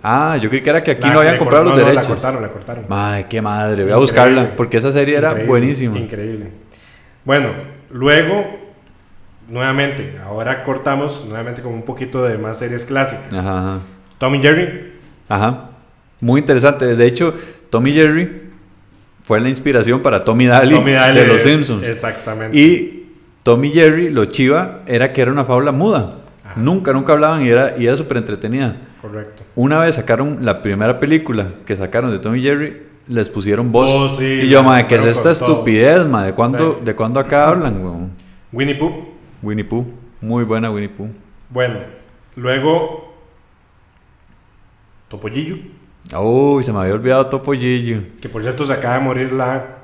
[0.03, 2.07] Ah, yo creí que era que aquí La- no habían comprado los no, no, derechos.
[2.07, 2.85] la cortaron, la cortaron.
[2.87, 3.83] Madre, qué madre.
[3.83, 3.99] Voy a Increíble.
[4.01, 5.97] buscarla porque esa serie era Increíble, buenísima.
[5.97, 6.51] Increíble.
[7.25, 7.49] Bueno,
[7.89, 8.45] luego,
[9.47, 13.33] nuevamente, ahora cortamos nuevamente con un poquito de más series clásicas.
[13.33, 13.79] Ajá, ajá.
[14.19, 14.93] Tom y Jerry.
[15.27, 15.69] Ajá.
[16.21, 16.95] Muy interesante.
[16.95, 17.33] De hecho,
[17.69, 18.49] Tommy Jerry
[19.23, 21.87] fue la inspiración para Tommy Daly, Tommy Daly de Los Simpsons.
[21.87, 22.57] Exactamente.
[22.57, 23.07] Y
[23.43, 26.18] Tommy Jerry, lo chiva, era que era una fábula muda.
[26.59, 28.75] Nunca, nunca hablaban y era, y era súper entretenida.
[29.01, 29.43] Correcto.
[29.55, 33.89] Una vez sacaron la primera película que sacaron de Tommy Jerry, les pusieron voz.
[33.89, 36.27] Oh, sí, y yo, madre, ¿qué es esta estupidez, madre?
[36.27, 36.85] ¿De cuándo, Sí.
[36.85, 38.11] ¿De cuándo acá hablan, weón?
[38.51, 39.07] Winnie Pooh.
[39.41, 39.85] Winnie Pooh.
[40.21, 41.09] Muy buena Winnie Pooh.
[41.49, 41.79] Bueno,
[42.35, 43.15] luego
[45.07, 45.57] Topollillo,
[46.21, 48.01] Uy, se me había olvidado Topollillo.
[48.21, 49.77] que por cierto se acaba de morir la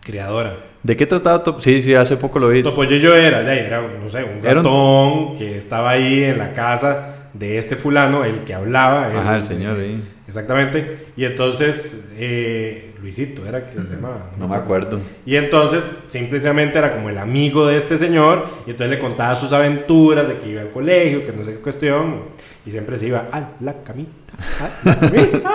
[0.00, 0.54] criadora.
[0.82, 1.60] ¿De qué trataba Top?
[1.60, 2.62] Sí, sí, hace poco lo vi.
[2.62, 6.54] Topollillo era, ya era, no sé, un Era un- ratón que estaba ahí en la
[6.54, 9.06] casa de este fulano, el que hablaba.
[9.08, 10.02] Ajá, el señor ahí.
[10.26, 11.06] Exactamente.
[11.16, 14.30] Y entonces, eh, Luisito era que se llamaba.
[14.38, 15.00] No me acuerdo.
[15.26, 19.52] Y entonces, simplemente era como el amigo de este señor, y entonces le contaba sus
[19.52, 22.22] aventuras de que iba al colegio, que no sé qué cuestión,
[22.66, 24.12] y siempre se iba a la camita.
[24.60, 25.50] A la camita.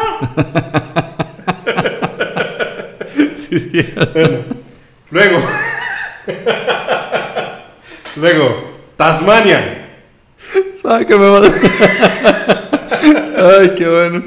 [3.36, 3.94] sí, sí.
[4.14, 4.38] Bueno,
[5.14, 5.38] luego,
[8.18, 9.88] luego, Tasmania.
[10.76, 11.40] ¿Sabe qué me va
[13.60, 14.24] Ay, qué bueno.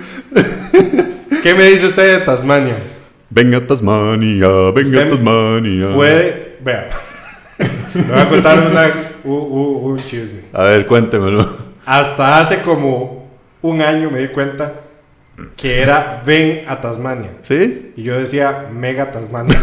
[1.43, 2.75] ¿Qué me dice usted de Tasmania?
[3.31, 5.89] Venga Tasmania, venga Usted Tasmania.
[5.95, 6.89] Puede, vea,
[7.95, 8.91] le voy a contar una-
[9.25, 10.43] u- u- un chisme.
[10.53, 11.49] A ver, cuéntemelo.
[11.85, 13.29] Hasta hace como
[13.63, 14.73] un año me di cuenta
[15.57, 17.31] que era Ven a Tasmania.
[17.43, 17.93] ¿Sí?
[17.97, 19.59] Y yo decía Mega Tasmania.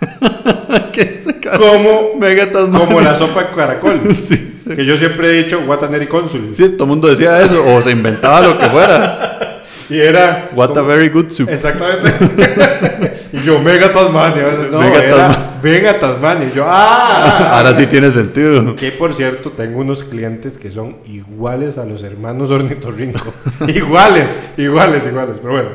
[0.92, 1.22] ¿Qué
[1.56, 2.86] como, Mega Tasmania.
[2.86, 4.00] como la sopa de caracol.
[4.14, 4.54] Sí.
[4.74, 6.50] Que yo siempre he dicho Guataneri Consul.
[6.52, 9.62] Sí, todo el mundo decía eso, o se inventaba lo que fuera.
[9.88, 10.50] Y era.
[10.54, 11.48] What a very good soup.
[11.48, 12.12] Exactamente.
[13.32, 14.44] y yo, Mega Tasmania.
[14.70, 15.50] No, Mega era Tasmania.
[15.62, 16.48] Ven a Tasmania.
[16.52, 17.56] Y yo, ¡ah!
[17.56, 18.74] Ahora sí tiene sentido.
[18.76, 23.32] Que por cierto, tengo unos clientes que son iguales a los hermanos ornitorrinco.
[23.68, 25.38] iguales, iguales, iguales.
[25.40, 25.68] Pero bueno,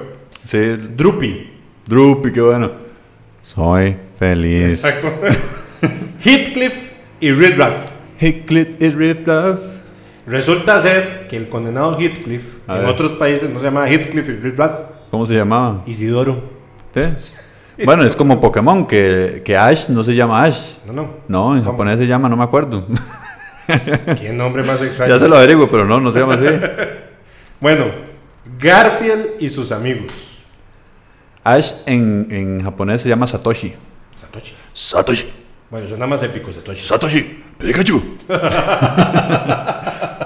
[0.44, 0.60] Sí,
[0.96, 1.50] Drupi.
[1.88, 2.72] Drupi, qué bueno.
[3.42, 3.98] Soy
[4.28, 4.84] feliz.
[4.86, 5.12] Exacto.
[6.24, 6.74] Heathcliff
[7.20, 7.74] y Ridruff.
[8.20, 9.60] Heathcliff y Riffraff.
[10.26, 12.90] Resulta ser que el condenado Heathcliff, A en ver.
[12.90, 14.72] otros países no se llama Heathcliff y Ridruff,
[15.12, 15.84] ¿Cómo se llamaba?
[15.86, 16.42] Isidoro.
[16.94, 17.02] ¿Sí?
[17.86, 20.76] Bueno, es como Pokémon, que, que Ash no se llama Ash.
[20.86, 21.10] No, no.
[21.28, 21.72] No, en ¿Cómo?
[21.72, 22.86] japonés se llama, no me acuerdo.
[24.22, 25.12] ¿Qué nombre más extraño?
[25.12, 26.46] ya se lo averiguo, pero no, no se llama así.
[27.60, 27.86] Bueno,
[28.60, 30.12] Garfield y sus amigos.
[31.44, 33.74] Ash en, en japonés se llama Satoshi.
[34.16, 34.54] Satoshi.
[34.74, 35.26] Satoshi,
[35.70, 36.82] Bueno, suena más épico, Satoshi.
[36.82, 38.02] Satoshi, Pikachu.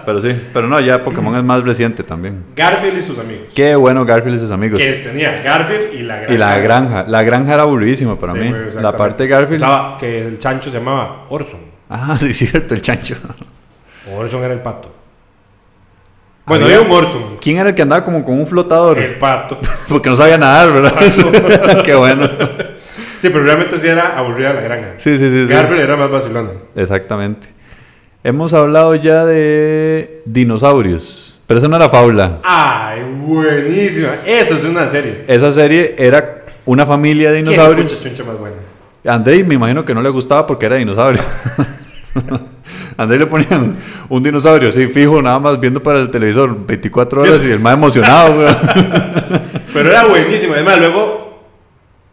[0.05, 2.45] pero sí, pero no, ya Pokémon es más reciente también.
[2.55, 3.47] Garfield y sus amigos.
[3.53, 4.79] Qué bueno Garfield y sus amigos.
[4.79, 6.33] Que tenía Garfield y la granja.
[6.33, 7.03] Y la granja.
[7.07, 8.53] La granja era aburridísima para Sí, mí.
[8.81, 9.61] La parte de Garfield.
[9.63, 11.59] Estaba que el chancho se llamaba Orson.
[11.89, 13.15] Ah, sí, cierto, el chancho.
[14.15, 14.93] Orson era el pato.
[16.47, 17.37] Bueno, había un Orson.
[17.41, 18.97] ¿Quién era el que andaba como con un flotador?
[18.99, 19.59] El pato.
[19.89, 21.83] Porque no sabía nadar, ¿verdad?
[21.83, 22.29] Qué bueno.
[23.19, 24.93] Sí, pero realmente sí era aburrida la granja.
[24.97, 25.47] Sí, sí, sí.
[25.47, 25.53] sí.
[25.53, 26.51] Garfield era más vacilona.
[26.75, 27.47] Exactamente.
[28.23, 31.39] Hemos hablado ya de dinosaurios.
[31.47, 32.39] Pero eso no era fábula.
[32.43, 34.09] Ay, buenísima.
[34.25, 35.23] Eso es una serie.
[35.27, 38.03] Esa serie era una familia de ¿Qué dinosaurios.
[38.03, 38.57] chuncha más buena?
[39.05, 41.21] A Andrei me imagino que no le gustaba porque era dinosaurio.
[42.97, 43.77] A Andrei le ponían
[44.09, 47.75] un dinosaurio así fijo, nada más viendo para el televisor 24 horas y el más
[47.75, 48.33] emocionado.
[49.73, 50.55] Pero era buenísima.
[50.55, 51.26] Además, luego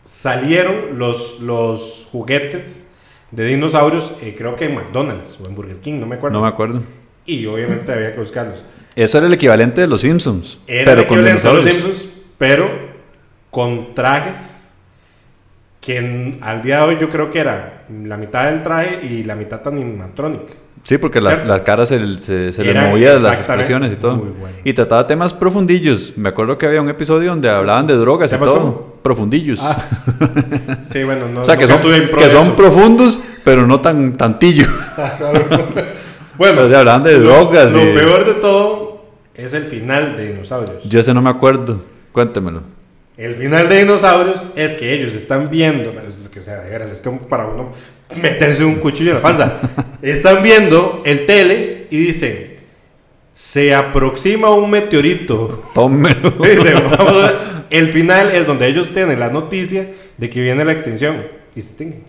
[0.04, 2.92] salieron los, los juguetes
[3.30, 6.36] de dinosaurios, eh, creo que en McDonald's o en Burger King, no me acuerdo.
[6.38, 6.80] No me acuerdo.
[7.26, 8.64] Y obviamente había que buscarlos.
[8.94, 10.58] Eso era el equivalente de los Simpsons.
[10.66, 11.64] Era pero el con equivalente a los.
[11.64, 12.68] Simpsons, pero
[13.50, 14.76] con trajes
[15.80, 19.24] que en- al día de hoy yo creo que era la mitad del traje y
[19.24, 20.42] la mitad animatronic.
[20.84, 24.16] Sí, porque las, las caras se, se, se les movían las expresiones y todo.
[24.16, 24.56] muy bueno.
[24.64, 26.12] Y trataba temas profundillos.
[26.16, 28.94] Me acuerdo que había un episodio donde hablaban de drogas y ¿Temas todo.
[29.02, 29.60] Profundillos.
[30.90, 31.40] Sí, bueno, no.
[31.40, 34.66] o sea, que son, que son profundos, pero no tan tantillo.
[36.36, 39.04] Bueno, O sea, hablaban de lo- drogas Lo, y- peor de todo
[39.34, 40.82] es el final de Dinosaurios.
[40.84, 41.80] Yo ese no me acuerdo.
[42.12, 42.62] Cuéntemelo.
[43.16, 46.90] El final de Dinosaurios es que ellos están viendo, es que, o sea, de veras,
[46.90, 47.70] es como para uno
[48.16, 49.60] meterse un cuchillo en la panza.
[50.02, 52.54] están viendo el tele y dicen,
[53.34, 55.70] se aproxima un meteorito.
[55.74, 56.30] Tómelo.
[56.40, 57.34] Dicen, vamos a ver.
[57.70, 61.26] El final es donde ellos tienen la noticia de que viene la extinción
[61.56, 62.04] y se extinguen.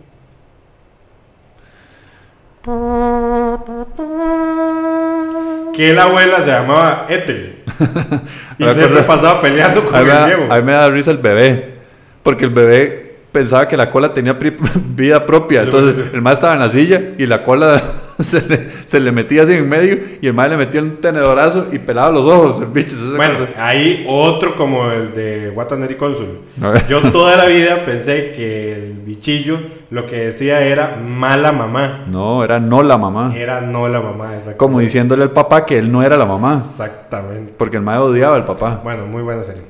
[5.74, 7.64] Que la abuela se llamaba Ethel.
[8.60, 10.54] y Me siempre pasaba peleando con A me el Diego.
[10.54, 11.76] a mí me da risa el bebé.
[12.24, 13.05] Porque el bebé
[13.36, 14.38] pensaba que la cola tenía
[14.96, 15.64] vida propia.
[15.64, 17.82] Entonces el más estaba en la silla y la cola
[18.20, 21.68] se le, se le metía así en medio y el más le metía un tenedorazo
[21.74, 22.62] y pelaba los ojos.
[22.62, 22.96] El bicho.
[22.96, 26.44] ¿se Bueno, hay otro como el de Wataneri Consul.
[26.88, 29.60] Yo toda la vida pensé que el bichillo
[29.90, 32.06] lo que decía era mala mamá.
[32.08, 33.34] No, era no la mamá.
[33.36, 34.58] Era no la mamá, exactamente.
[34.58, 36.62] Como diciéndole al papá que él no era la mamá.
[36.64, 37.54] Exactamente.
[37.58, 38.80] Porque el mae odiaba al papá.
[38.82, 39.64] Bueno, muy buena serie.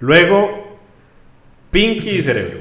[0.00, 0.65] Luego,
[1.76, 2.58] Pinky y Cerebro.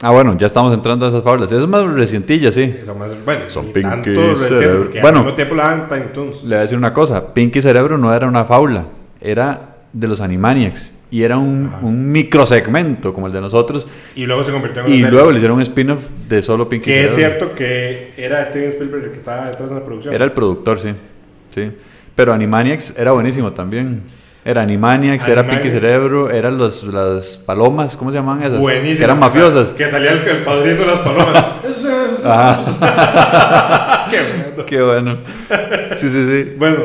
[0.00, 1.52] Ah, bueno, ya estamos entrando a esas fábulas.
[1.52, 2.74] Es más recientilla, sí.
[2.82, 4.90] Eso más, bueno, Son Pinky tanto y Cerebro.
[5.00, 5.18] Bueno.
[5.20, 6.42] mismo tiempo la Toons.
[6.42, 7.32] Le voy a decir una cosa.
[7.32, 8.86] Pinky Cerebro no era una fábula.
[9.20, 10.94] Era de los Animaniacs.
[11.12, 11.86] Y era un, Ajá.
[11.86, 13.86] un microsegmento como el de nosotros.
[14.16, 15.12] Y luego se convirtió en una Y serie.
[15.12, 19.04] luego le hicieron un spin-off de solo Pinky Que es cierto que era Steven Spielberg
[19.04, 20.12] el que estaba detrás de la producción.
[20.12, 20.88] Era el productor, sí.
[21.54, 21.70] sí.
[22.16, 24.02] Pero Animaniacs era buenísimo también.
[24.44, 25.70] Era Animaniacs, era Pinky.
[25.70, 28.58] Cerebro, eran los, las palomas, ¿cómo se llamaban esas?
[28.58, 28.98] Buenísimo.
[28.98, 29.68] Que eran mafiosas.
[29.68, 31.44] Que salía el, el padrino de las palomas.
[31.70, 34.06] Eso es- Ajá.
[34.10, 34.66] Qué bueno.
[34.66, 35.18] Qué bueno.
[35.94, 36.54] Sí, sí, sí.
[36.58, 36.76] Bueno,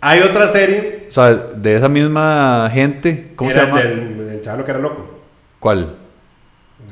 [0.00, 1.04] hay otra serie.
[1.08, 3.80] O sea, de esa misma gente, ¿cómo era se llama?
[3.82, 5.20] El del, del chaval que era loco.
[5.60, 5.94] ¿Cuál?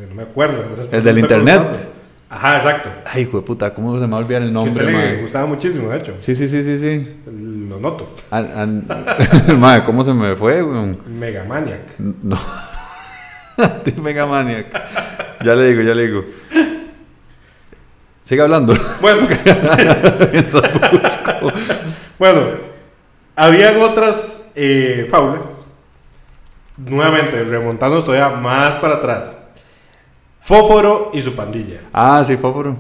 [0.08, 0.62] No me acuerdo.
[0.62, 1.62] El ¿por qué del internet.
[2.34, 2.88] Ajá, exacto.
[3.04, 5.12] Ay, hijo de puta, ¿cómo se me va a olvidar el Que a usted nombre,
[5.14, 6.14] le gustaba muchísimo, de hecho.
[6.18, 7.16] Sí, sí, sí, sí, sí.
[7.68, 8.12] Lo noto.
[8.30, 10.60] An- an- Mae, ¿cómo se me fue?
[11.06, 11.98] Megamaniac.
[11.98, 12.36] No.
[14.02, 14.66] Mega Maniac.
[15.44, 16.24] Ya le digo, ya le digo.
[18.24, 18.74] Sigue hablando.
[19.00, 19.28] Bueno,
[22.18, 22.40] bueno.
[23.36, 25.66] Habían otras eh, fábulas.
[26.76, 29.38] Nuevamente, remontándonos todavía más para atrás.
[30.44, 31.80] Fóforo y su pandilla.
[31.90, 32.76] Ah, sí, Fósforo.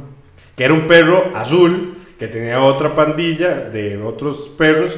[0.54, 4.96] Que era un perro azul que tenía otra pandilla de otros perros.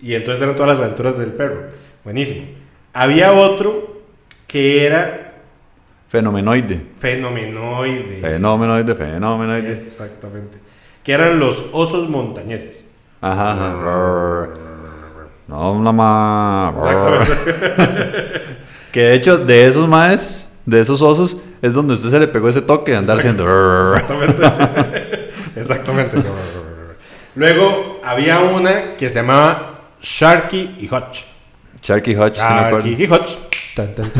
[0.00, 1.64] Y entonces eran todas las aventuras del perro.
[2.04, 2.46] Buenísimo.
[2.94, 4.00] Había otro
[4.46, 5.34] que era
[6.08, 6.80] Fenomenoide.
[6.98, 8.20] fenomenoide.
[8.22, 9.72] Fenomenoide, fenomenoide.
[9.72, 10.56] Exactamente.
[11.04, 12.88] Que eran los osos montañeses.
[13.20, 13.74] Ajá.
[15.48, 16.74] No, no más.
[16.76, 18.56] Exactamente.
[18.92, 22.48] Que de hecho, de esos maes, de esos osos, es donde usted se le pegó
[22.48, 23.94] ese toque de andar haciendo.
[23.94, 25.28] Exactamente.
[25.56, 26.16] Exactamente.
[27.34, 31.24] Luego había una que se llamaba Sharky y Hutch.
[31.82, 32.88] Sharky sí me acuerdo.
[32.88, 33.30] Sharky y Hutch.
[33.74, 34.10] Tan, tan.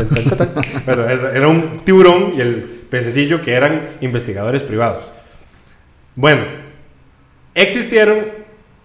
[0.85, 5.03] Bueno, era un tiburón y el pececillo que eran investigadores privados.
[6.15, 6.43] Bueno,
[7.55, 8.25] existieron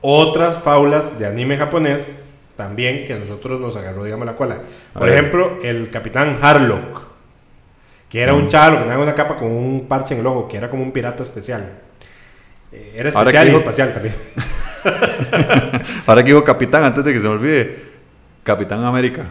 [0.00, 4.60] otras fábulas de anime japonés también que a nosotros nos agarró, digamos, la cola.
[4.92, 7.11] Por ejemplo, el capitán Harlock,
[8.12, 10.58] que era un chavo que tenía una capa con un parche en el ojo, que
[10.58, 11.66] era como un pirata especial.
[12.70, 14.14] Eh, Era especial y dijo- espacial también.
[16.06, 17.92] Ahora que digo Capitán, antes de que se me olvide.
[18.44, 19.22] Capitán América.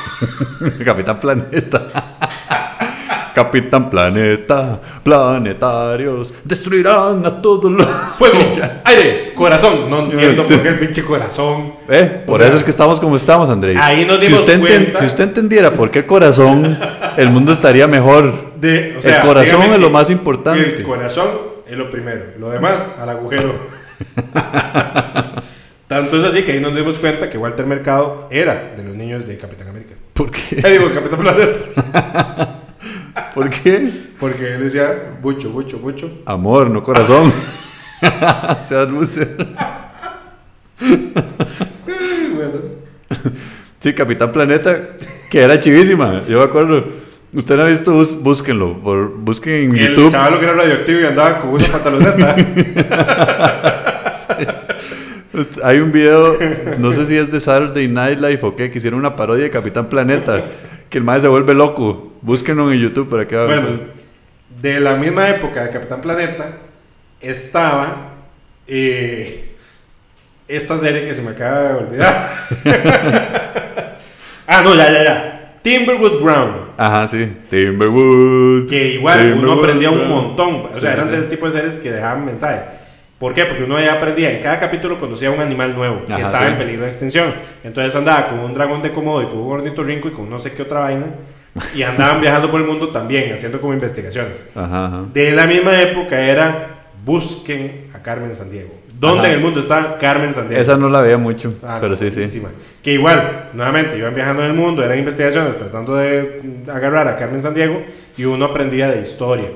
[0.84, 1.82] Capitán Planeta.
[3.34, 4.80] Capitán Planeta.
[5.04, 6.34] Planetarios.
[6.44, 7.86] Destruirán a todos los.
[8.18, 8.38] Fuego,
[8.84, 9.88] aire, corazón.
[9.90, 10.54] No entiendo Sí.
[10.54, 11.74] por qué el pinche corazón.
[11.90, 12.22] ¿Eh?
[12.24, 13.76] Por O sea, eso es que estamos como estamos, André.
[13.76, 16.78] ahí nos si dimos usted, enten- cuenta- si usted entendiera por qué corazón,
[17.16, 18.52] el mundo estaría mejor.
[18.60, 20.76] De, o El corazón es lo más importante.
[20.76, 21.28] El corazón
[21.66, 22.24] es lo primero.
[22.38, 23.54] Lo demás, al agujero.
[25.88, 29.26] Tanto es así que ahí nos dimos cuenta que Walter Mercado era de los niños
[29.26, 29.94] de Capitán América.
[30.12, 30.60] ¿Por qué?
[30.62, 32.60] Eh, digo, Capitán Planeta.
[33.34, 33.90] ¿Por qué?
[34.20, 36.08] Porque él decía, mucho, mucho, mucho.
[36.26, 37.32] Amor, no corazón.
[38.62, 39.36] Seas lucer.
[43.80, 44.78] Sí, Capitán Planeta,
[45.30, 46.22] que era chivísima.
[46.28, 46.84] Yo me acuerdo
[47.32, 48.78] Usted no ha visto, bus- búsquenlo.
[48.82, 50.10] Por, busquen en El YouTube.
[50.10, 52.36] chaval que era radioactivo y andaba con una pantaloneta.
[55.62, 56.36] Hay un video,
[56.78, 59.50] no sé si es de Saturday Night Live o qué, que hicieron una parodia de
[59.50, 60.44] Capitán Planeta.
[60.88, 62.12] Que el mae se vuelve loco.
[62.20, 63.46] Búsquenlo en YouTube para que vean.
[63.48, 63.68] bueno,
[64.60, 66.56] de la misma época de Capitán Planeta
[67.20, 68.14] estaba
[68.66, 69.49] eh,
[70.50, 72.30] esta serie que se me acaba de olvidar.
[74.46, 75.36] ah, no, ya, ya, ya.
[75.62, 76.52] Timberwood Brown.
[76.76, 77.36] Ajá, sí.
[77.50, 78.68] Timberwood.
[78.68, 80.10] Que igual uno Timberwood aprendía un Brown.
[80.10, 80.54] montón.
[80.74, 81.12] O sea, Sí, eran sí.
[81.12, 82.60] del tipo de series que dejaban mensaje.
[83.18, 83.44] ¿Por qué?
[83.44, 86.52] Porque uno ya aprendía, en cada capítulo conocía un animal nuevo que Ajá, estaba sí.
[86.52, 87.34] en peligro de extinción.
[87.62, 90.52] Entonces andaba con un dragón de Komodo y con un ornitorrinco y con no sé
[90.52, 91.04] qué otra vaina.
[91.76, 94.48] Y andaban viajando por el mundo también, haciendo como investigaciones.
[94.54, 95.04] Ajá, ajá.
[95.12, 96.68] De la misma época era
[97.04, 98.79] busquen a Carmen Sandiego.
[99.00, 99.28] ¿Dónde Ajá.
[99.30, 100.60] en el mundo está Carmen Sandiego?
[100.60, 102.42] Esa no la veía mucho, Ah, pero sí, sí.
[102.82, 107.40] Que igual, nuevamente, iban viajando en el mundo, eran investigaciones tratando de agarrar a Carmen
[107.40, 107.82] Sandiego
[108.18, 109.48] y uno aprendía de historia.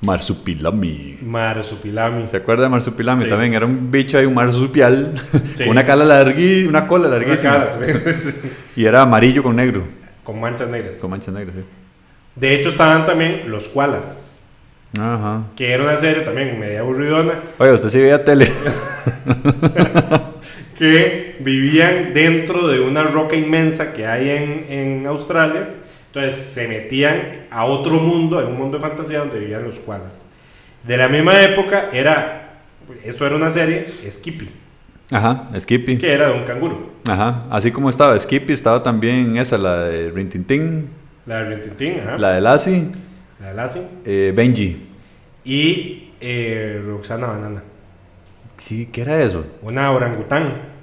[0.00, 1.18] Marsupilami.
[1.22, 2.28] Marsupilami.
[2.28, 3.22] ¿Se acuerda de Marsupilami?
[3.24, 3.28] Sí.
[3.28, 5.12] También era un bicho ahí, un marsupial.
[5.54, 5.64] Sí.
[5.68, 7.68] una cola largui, una cola larguísima.
[8.76, 9.82] Y era amarillo con negro.
[10.22, 10.96] con manchas negras.
[11.00, 11.64] Con manchas negras, sí.
[12.34, 14.25] De hecho, estaban también los koalas,
[14.98, 15.44] Ajá.
[15.56, 18.46] que era una serie también media aburridona, Oye, usted sí veía tele.
[20.78, 25.70] que vivían dentro de una roca inmensa que hay en, en Australia.
[26.08, 30.24] Entonces se metían a otro mundo, en un mundo de fantasía donde vivían los koalas.
[30.86, 32.56] De la misma época era,
[33.04, 34.48] esto era una serie, Skippy,
[35.10, 35.98] Ajá, Skippy.
[35.98, 36.92] que era de un canguro.
[37.06, 37.44] Ajá.
[37.50, 40.88] Así como estaba Skippy, estaba también esa, la de Rintintín,
[41.26, 42.84] La de Rintintín, ajá, la de Lassie,
[43.40, 44.85] la de Lassie, eh, Benji.
[45.46, 47.62] Y eh, Roxana Banana,
[48.58, 49.46] Sí, ¿qué era eso?
[49.62, 50.76] una orangután.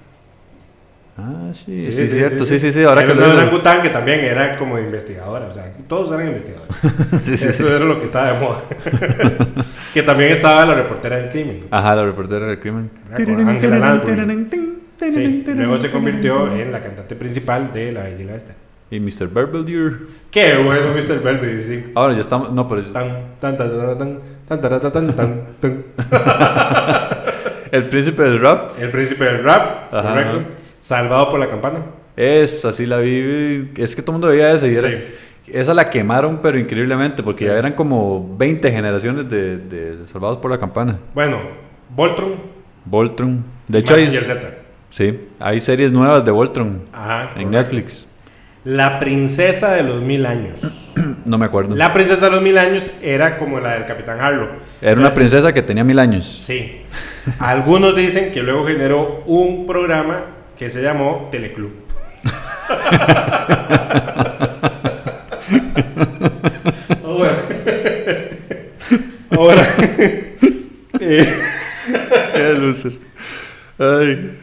[1.18, 4.22] Ah, sí, sí, sí, cierto, sí, sí, sí, Era ahora que una orangután que también
[4.22, 6.74] era como investigadora, o sea, todos eran investigadores.
[7.30, 8.62] Eso era lo que estaba de moda.
[9.94, 11.66] que también estaba la reportera del crimen.
[11.70, 12.90] Ajá, la reportera del crimen.
[13.16, 14.48] Lansbury.
[15.12, 18.56] Sí, luego se convirtió en la cantante principal de La Bella y la Bestia.
[18.92, 19.28] Y Mr.
[19.30, 19.96] Belvedere.
[20.30, 21.22] Qué bueno, Mr.
[21.24, 21.92] Belvedere, sí.
[21.96, 22.52] Ahora ya estamos.
[22.52, 22.84] No, pero.
[22.84, 23.98] Tan, tan, tan, tan,
[24.48, 25.84] tan, tan, tan, tan, tan, tan.
[27.72, 28.80] El príncipe del rap.
[28.80, 30.42] El príncipe del rap, Ajá, correcto.
[30.80, 31.80] Salvado por la campana.
[32.16, 33.72] Es así la vi.
[33.78, 34.88] Es que todo el mundo veía esa y era.
[34.90, 34.98] Sí.
[35.48, 37.46] Esa la quemaron, pero increíblemente, porque Sí.
[37.46, 41.00] ya eran como 20 generaciones de, de Salvados por la Campana.
[41.16, 41.38] Bueno,
[41.90, 42.34] Voltron.
[42.86, 43.44] Voltron.
[43.68, 44.36] De hecho, hay, Z.
[44.90, 47.24] sí, hay series nuevas de Voltron Ajá.
[47.24, 47.50] en correcto.
[47.50, 48.08] Netflix.
[48.66, 50.60] La princesa de los mil años.
[51.26, 51.74] No me acuerdo.
[51.76, 54.50] La princesa de los mil años era como la del Capitán Harlock.
[54.82, 56.26] Era una princesa que tenía mil años.
[56.26, 56.82] Sí.
[57.40, 60.26] Algunos dicen que luego generó un programa
[60.58, 61.72] que se llamó Teleclub.
[67.04, 67.36] Ahora,
[69.32, 69.76] ahora
[71.00, 71.34] eh,
[72.34, 72.94] Qué loser.
[73.80, 74.38] Ay.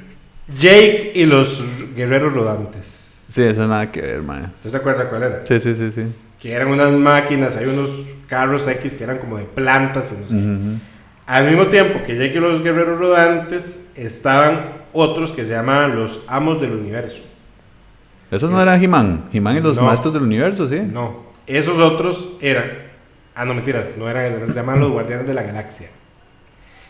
[0.59, 1.63] Jake y los
[1.95, 3.00] guerreros rodantes.
[3.31, 4.53] Sí, eso nada que ver, man.
[4.57, 5.43] ¿Usted se acuerda cuál era?
[5.47, 6.03] Sí, sí, sí, sí.
[6.41, 7.91] Que eran unas máquinas, hay unos
[8.27, 10.13] carros X que eran como de plantas.
[10.13, 10.81] y no sé.
[11.27, 16.25] Al mismo tiempo que Jake y los guerreros rodantes, estaban otros que se llamaban los
[16.27, 17.21] amos del universo.
[18.33, 19.27] Esos no eran He-Man.
[19.33, 19.85] He-Man y los No.
[19.85, 20.81] maestros del universo, sí.
[20.81, 22.65] No, esos otros eran.
[23.37, 25.87] Ah, no, mentiras, no eran, se llamaban los guardianes de la galaxia.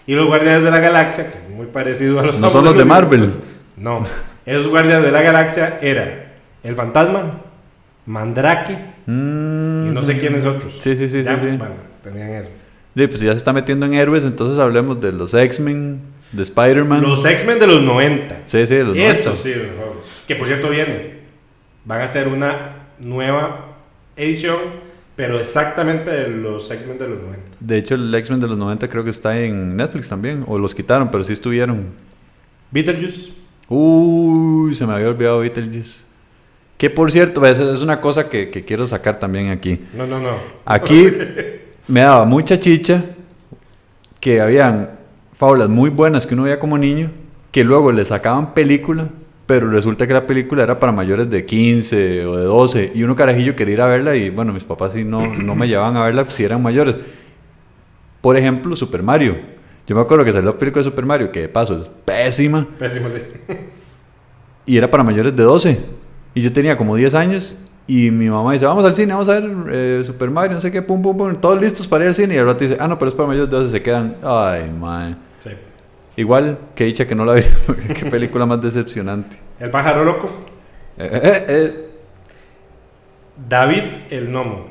[0.06, 2.74] Y los guardianes de la galaxia, que es muy parecido a los No son los
[2.74, 3.32] de universo, Marvel.
[3.76, 4.06] No,
[4.46, 6.29] esos guardianes de la galaxia eran
[6.62, 7.40] el fantasma,
[8.06, 9.88] Mandrake Mm.
[9.88, 10.74] y no sé quiénes otros.
[10.80, 11.56] Sí, sí, sí, Ya, sí, sí.
[11.56, 12.50] Bueno, tenían eso.
[12.96, 16.00] Sí, pues ya se está metiendo en héroes, entonces hablemos de los X-Men,
[16.32, 17.02] de Spider-Man.
[17.02, 18.42] Los X-Men de los 90.
[18.46, 19.42] Sí, sí, de los Eso 90.
[19.42, 19.54] sí.
[20.28, 21.20] Que por cierto vienen.
[21.84, 23.66] Van a hacer una nueva
[24.16, 24.56] edición,
[25.16, 27.38] pero exactamente de los X-Men de los 90.
[27.58, 30.74] De hecho, el X-Men de los 90 creo que está en Netflix también, o los
[30.74, 31.86] quitaron, pero sí estuvieron.
[32.70, 33.32] Beetlejuice.
[33.68, 36.04] Uy, se me había olvidado Beetlejuice.
[36.80, 39.82] Que por cierto, es, es una cosa que, que quiero sacar también aquí.
[39.92, 40.30] No, no, no.
[40.64, 41.08] Aquí
[41.88, 43.04] me daba mucha chicha
[44.18, 44.92] que habían
[45.34, 47.10] fábulas muy buenas que uno veía como niño,
[47.52, 49.10] que luego le sacaban película,
[49.44, 53.14] pero resulta que la película era para mayores de 15 o de 12, y uno
[53.14, 56.04] carajillo quería ir a verla y bueno, mis papás sí no, no me llevaban a
[56.04, 56.98] verla si eran mayores.
[58.22, 59.36] Por ejemplo, Super Mario.
[59.86, 62.66] Yo me acuerdo que salió la película de Super Mario, que de paso es pésima,
[62.78, 63.54] Pésimo, sí.
[64.64, 65.99] y era para mayores de 12.
[66.34, 67.56] Y yo tenía como 10 años
[67.86, 70.70] y mi mamá dice, vamos al cine, vamos a ver eh, Super Mario, no sé
[70.70, 72.34] qué, pum, pum, pum, todos listos para ir al cine.
[72.34, 74.70] Y al rato dice, ah, no, pero es para mayores de 12, se quedan, ay,
[74.70, 75.16] mae.
[75.42, 75.50] Sí.
[76.16, 77.42] Igual que dicha que no la vi,
[77.94, 79.38] qué película más decepcionante.
[79.58, 80.30] El pájaro loco.
[80.96, 81.90] Eh, eh, eh,
[83.48, 84.70] David el Nomo.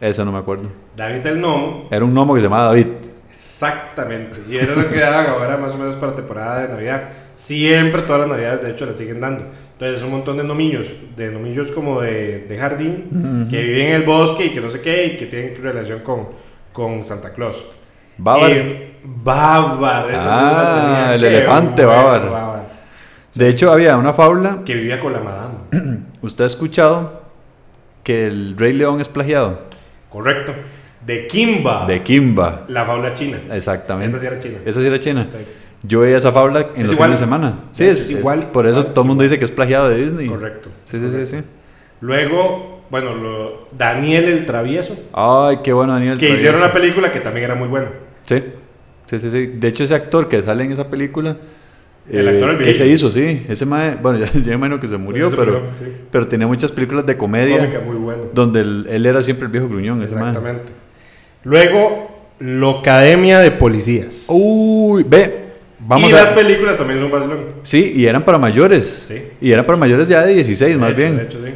[0.00, 0.68] Eso no me acuerdo.
[0.96, 1.88] David el Gnomo.
[1.90, 2.86] Era un gnomo que se llamaba David.
[3.28, 4.40] Exactamente.
[4.48, 7.08] Y era lo que daban ahora más o menos para temporada de Navidad.
[7.34, 9.44] Siempre, todas las Navidades, de hecho, le siguen dando.
[9.72, 14.02] Entonces, un montón de nomillos, de nomillos como de, de jardín, que viven en el
[14.02, 16.28] bosque y que no sé qué, y que tienen relación con,
[16.72, 17.64] con Santa Claus.
[18.16, 18.50] Bávar.
[18.50, 20.06] Eh, Bávar.
[20.14, 22.62] Ah, el elefante bueno, Bávar.
[23.34, 24.58] De hecho, había una fábula.
[24.64, 26.02] Que vivía con la madame.
[26.22, 27.22] ¿Usted ha escuchado
[28.04, 29.58] que el Rey León es plagiado?
[30.10, 30.54] Correcto.
[31.04, 31.86] De Kimba.
[31.86, 32.64] De Kimba.
[32.68, 33.38] La faula china.
[33.50, 34.16] Exactamente.
[34.16, 34.58] Esa sí era china.
[34.64, 35.28] Esa sí era china.
[35.32, 35.38] Sí.
[35.84, 37.08] Yo veía esa fábula en Es los igual.
[37.10, 37.58] fines de semana.
[37.72, 39.88] Sí, Es es, igual, es- Por eso igual, todo el mundo dice que es plagiado
[39.88, 40.28] de Disney.
[40.28, 40.68] Correcto.
[40.84, 41.36] Sí, sí, sí, sí.
[42.00, 44.94] Luego, bueno, lo- Daniel el Travieso.
[45.12, 46.14] Ay, qué bueno, Daniel.
[46.18, 46.36] Que Travieso.
[46.40, 47.88] hicieron una película que también era muy buena.
[48.26, 48.42] Sí.
[49.06, 49.46] Sí, sí, sí.
[49.46, 51.36] De hecho, ese actor que sale en esa película.
[52.10, 53.44] El actor, el que se hizo, sí.
[53.48, 55.92] Ese mae, bueno, ya, ya me imagino que se murió, pero, murió, sí.
[56.10, 58.22] pero tenía muchas películas de comedia Cómica muy buena.
[58.34, 60.02] donde él, él era siempre el viejo gruñón.
[60.02, 60.28] Ese mae.
[60.28, 60.72] Exactamente.
[61.44, 64.26] Luego, Locademia de Policías.
[64.28, 65.41] Uy, ve.
[65.84, 67.44] Vamos y a las películas también son vacilón.
[67.62, 69.04] Sí, y eran para mayores.
[69.08, 69.22] Sí.
[69.40, 71.16] Y eran para mayores ya de 16, De más hecho, bien.
[71.16, 71.52] De hecho, sí.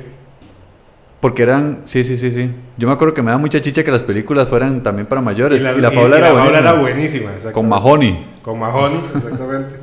[1.20, 2.50] Porque eran, sí, sí, sí, sí.
[2.76, 5.60] Yo me acuerdo que me da mucha chicha que las películas fueran también para mayores.
[5.60, 7.30] Y la, fábula y era la fábula era buenísima.
[7.52, 8.38] Con Mahoney.
[8.42, 9.76] Con Mahoney, exactamente.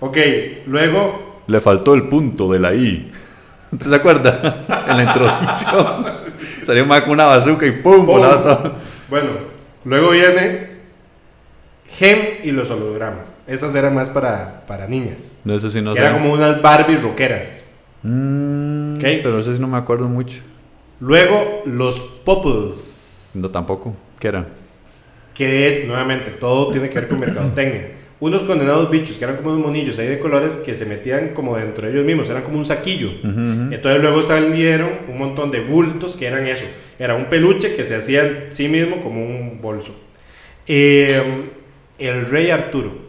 [0.00, 0.16] ok,
[0.66, 3.10] luego, Le faltó el punto de la I.
[3.72, 4.64] ¿Usted se acuerda?
[4.88, 6.06] en la introducción.
[6.66, 7.96] Salió más con una bazooka y ¡pum!
[7.96, 8.06] ¡pum!
[8.06, 8.74] volaba todo.
[9.10, 9.28] bueno,
[9.84, 10.68] luego viene
[11.90, 13.37] Gem y los hologramas.
[13.48, 15.36] Esas eran más para, para niñas.
[15.44, 15.98] No, eso sí no sé.
[16.00, 17.64] eran como unas Barbies rockeras.
[18.02, 19.02] Mm, Ok.
[19.22, 20.40] Pero eso sí no me acuerdo mucho.
[21.00, 23.30] Luego, los Popples.
[23.34, 23.96] No, tampoco.
[24.20, 24.46] ¿Qué era?
[25.34, 27.92] Que nuevamente todo tiene que ver con mercadotecnia.
[28.20, 31.56] Unos condenados bichos que eran como unos monillos ahí de colores que se metían como
[31.56, 33.10] dentro de ellos mismos, eran como un saquillo.
[33.22, 33.72] Ujú, ujú.
[33.72, 36.64] Entonces luego salieron un montón de bultos que eran eso.
[36.98, 39.94] Era un peluche que se hacía en sí mismo como un bolso.
[40.66, 41.22] Eh,
[42.00, 43.07] el rey Arturo.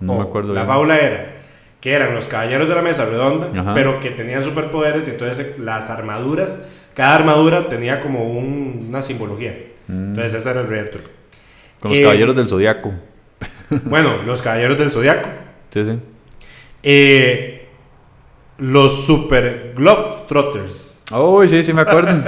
[0.00, 0.52] No o me acuerdo.
[0.54, 0.66] La bien.
[0.66, 1.36] fábula era
[1.80, 3.72] que eran los caballeros de la mesa redonda, Ajá.
[3.74, 6.58] pero que tenían superpoderes y entonces eh, las armaduras,
[6.94, 9.54] cada armadura tenía como un- una simbología.
[9.88, 10.08] Mm.
[10.10, 11.04] Entonces ese era el rey Arturo.
[11.80, 12.92] Con los eh, caballeros del zodiaco.
[13.84, 15.28] Bueno, los caballeros del zodiaco.
[15.70, 15.98] Sí, sí.
[16.82, 17.68] Eh,
[18.58, 21.02] los super Globetrotters.
[21.12, 22.10] Uy, sí, sí me acuerdo.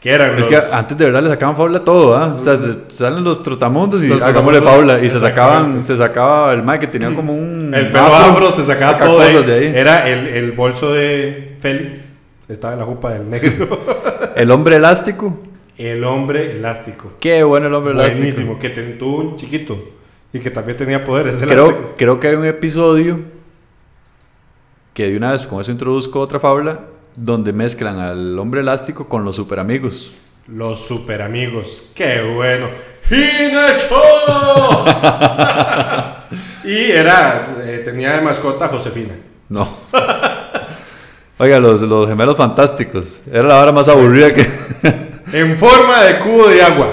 [0.00, 2.34] Que eran es los- que antes de verdad le sacaban fábula a todo, ¿ah?
[2.40, 4.98] O sea, se- salen los trotamundos y Los hagámosle fábula.
[5.04, 7.72] Y se sacaban, se sacaba el mae que tenía como un.
[7.74, 9.72] El pelo afro se sacaba saca todo cosas de de ahí.
[9.76, 12.12] Era el, el bolso de Félix.
[12.48, 13.78] Estaba en la jupa del negro.
[14.36, 15.38] El hombre elástico.
[15.76, 17.10] el hombre elástico.
[17.20, 18.18] Qué bueno el hombre elástico.
[18.18, 18.58] Buenísimo.
[18.58, 19.78] Que te- tuvo un chiquito.
[20.32, 21.36] Y que también tenía poderes.
[21.42, 21.90] Creo, elásticos.
[21.98, 23.20] creo que hay un episodio
[24.94, 26.80] que de una vez con eso introduzco otra fábula
[27.16, 30.14] donde mezclan al hombre elástico con los super amigos.
[30.46, 31.92] Los super amigos.
[31.94, 32.68] ¡Qué bueno!
[33.10, 34.00] ¡Hinecho!
[36.64, 37.44] y era.
[37.64, 39.14] eh, tenía de mascota a Josefina.
[39.48, 39.68] No.
[41.38, 43.22] Oiga, los, los gemelos fantásticos.
[43.30, 44.46] Era la hora más aburrida que.
[45.32, 46.88] En forma de cubo de agua.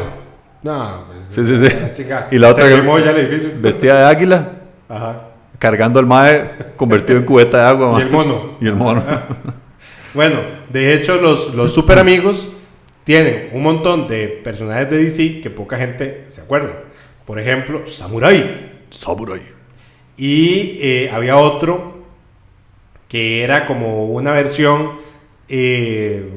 [0.62, 1.24] No, pues.
[1.32, 1.76] Sí, sí, sí.
[1.96, 3.50] chica Y la otra que- ya el edificio.
[3.60, 4.50] Vestida de águila,
[4.88, 5.22] Ajá.
[5.58, 7.98] cargando al mae convertido en cubeta de agua.
[7.98, 8.58] Y el mono.
[8.62, 9.02] Y el mono.
[10.14, 10.38] Bueno,
[10.70, 12.50] de hecho, los, los super amigos
[13.04, 16.84] tienen un montón de personajes de DC que poca gente se acuerda.
[17.26, 18.84] Por ejemplo, Samurai.
[18.90, 19.42] Samurai.
[20.18, 21.98] Y eh, había otro
[23.08, 24.92] que era como una versión
[25.48, 26.30] eh,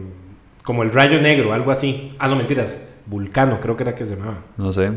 [0.63, 2.15] como el rayo negro, algo así.
[2.19, 2.99] Ah, no, mentiras.
[3.07, 4.45] Vulcano, creo que era que se llamaba.
[4.57, 4.91] No sé.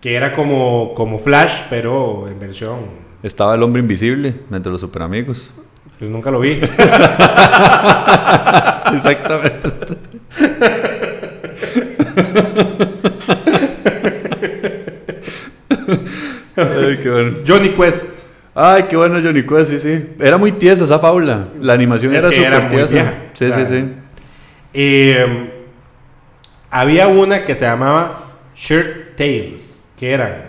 [0.00, 2.78] Que era como, como Flash, pero en versión.
[3.22, 5.52] Estaba el hombre invisible entre los super amigos.
[5.98, 6.52] Pues nunca lo vi.
[8.92, 9.68] Exactamente.
[16.56, 17.36] Ay, qué bueno.
[17.46, 18.18] Johnny Quest.
[18.54, 20.06] Ay, qué bueno Johnny Quest, sí, sí.
[20.18, 21.48] Era muy tiesa esa fábula.
[21.60, 22.92] La animación Es era súper tiesa.
[22.92, 23.14] vieja.
[23.34, 23.92] Sí, O sea, sí, sí.
[24.74, 25.50] Eh,
[26.70, 30.47] había una que se llamaba Shirt Tales, que eran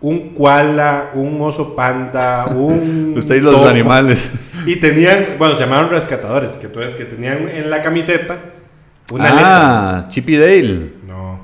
[0.00, 3.14] un koala, un oso panda, un.
[3.18, 4.32] Usted y los animales.
[4.66, 8.38] Y tenían, bueno, se llamaban rescatadores, que entonces que tenían en la camiseta
[9.12, 10.62] una ah, Chippy Dale.
[10.62, 10.98] letra.
[11.06, 11.40] No.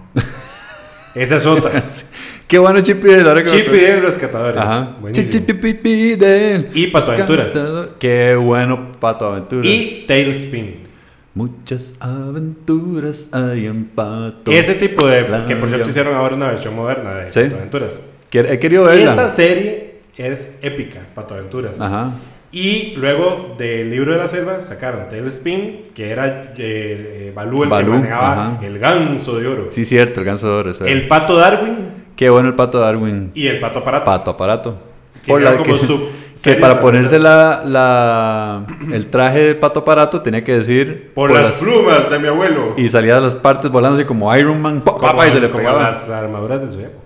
[1.14, 1.82] Esa es otra.
[2.46, 3.28] Qué bueno Chippy Dale.
[3.28, 3.86] Ahora que me Chip y acuerdo.
[3.86, 4.62] Dale Rescatadores.
[4.62, 4.88] Ajá.
[5.00, 5.46] Buenísimo.
[5.46, 6.68] Chippy Dale.
[6.74, 7.52] Y Pato Aventuras.
[7.98, 9.66] Qué bueno Pato Aventuras.
[9.66, 10.86] Y Tailspin.
[11.34, 14.50] Muchas aventuras hay en Pato.
[14.50, 15.26] Ese tipo de.
[15.46, 17.40] Que por cierto hicieron ahora una versión moderna de Sí.
[17.40, 18.00] Pato Aventuras.
[18.30, 19.12] Que- He querido verla.
[19.12, 21.80] Esa serie es épica, Pato Aventuras.
[21.80, 22.10] Ajá.
[22.52, 27.68] Y luego del libro de la selva sacaron Tailspin, que era eh, eh, Balú el
[27.68, 28.58] Balú, que manejaba ajá.
[28.66, 29.64] el ganso de oro.
[29.68, 30.70] Sí, cierto, el ganso de oro.
[30.70, 30.84] eso.
[30.86, 33.30] El pato Darwin Qué bueno el pato Darwin.
[33.34, 34.04] y el pato aparato.
[34.06, 34.78] Pato aparato.
[35.24, 36.08] Que hicieron como sub-
[36.42, 41.52] que para ponerse la, la- el traje de pato aparato tenía que decir Por, las,
[41.54, 42.72] plumas de mi abuelo.
[42.78, 45.30] y salía de las partes volando así como Iron Man pa, pa, como, pa, y
[45.32, 47.05] se le pegaba las armaduras de Zodiaco.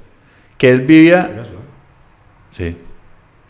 [0.61, 1.43] Que él vivía
[2.51, 2.77] sí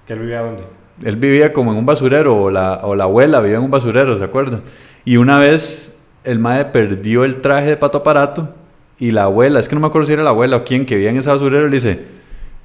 [0.07, 0.63] ¿Que él vivía dónde?
[1.05, 4.17] él vivía como en un basurero o la, o la abuela vivía en un basurero
[4.17, 4.63] ¿se acuerdan?
[5.05, 8.55] y una vez el madre perdió el traje de pato aparato
[8.99, 10.95] y la abuela es que no me acuerdo si era la abuela o quién que
[10.97, 12.05] vivía en ese basurero le dice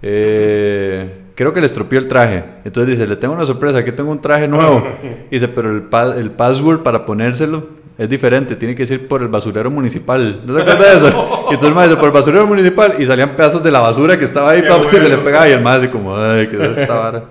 [0.02, 2.44] eh, creo que le estropeó el traje.
[2.64, 4.86] Entonces dice, le tengo una sorpresa, aquí tengo un traje nuevo.
[5.32, 9.22] Y dice, pero el, pa- el password para ponérselo es diferente, tiene que ir por
[9.22, 10.42] el basurero municipal.
[10.46, 11.32] ¿No se acuerda de eso?
[11.46, 14.18] Y entonces el mae dice, por el basurero municipal y salían pedazos de la basura
[14.18, 15.24] que estaba ahí, Qué papi, y se le bueno.
[15.24, 17.24] pegaba y el más así como, ay, qué es esta vara.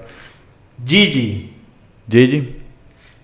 [0.87, 1.53] Gigi,
[2.09, 2.57] Gigi.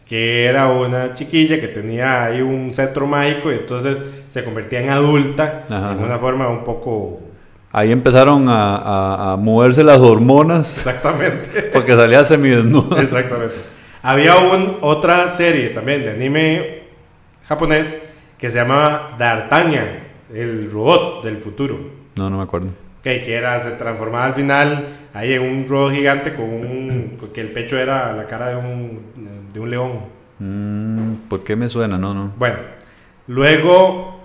[0.08, 4.90] que era una chiquilla que tenía ahí un cetro mágico y entonces se convertía en
[4.90, 7.20] adulta Ajá, en una forma un poco...
[7.72, 11.62] Ahí empezaron a, a- a moverse las hormonas Exactamente.
[11.72, 13.00] porque salía semidesnuda.
[13.00, 13.54] Exactamente.
[14.02, 16.79] Había un, otra serie también de anime
[17.50, 18.00] japonés
[18.38, 19.98] que se llamaba D'Artagnan,
[20.32, 21.78] el robot del futuro.
[22.16, 22.68] No, no me acuerdo.
[22.68, 27.18] Ok, que era, se transformaba al final ahí en un robot gigante con un...
[27.34, 29.00] que el pecho era la cara de un,
[29.52, 29.92] de un león.
[30.38, 31.98] Mm, ¿Por qué me suena?
[31.98, 32.32] No, no.
[32.38, 32.56] Bueno,
[33.26, 34.20] luego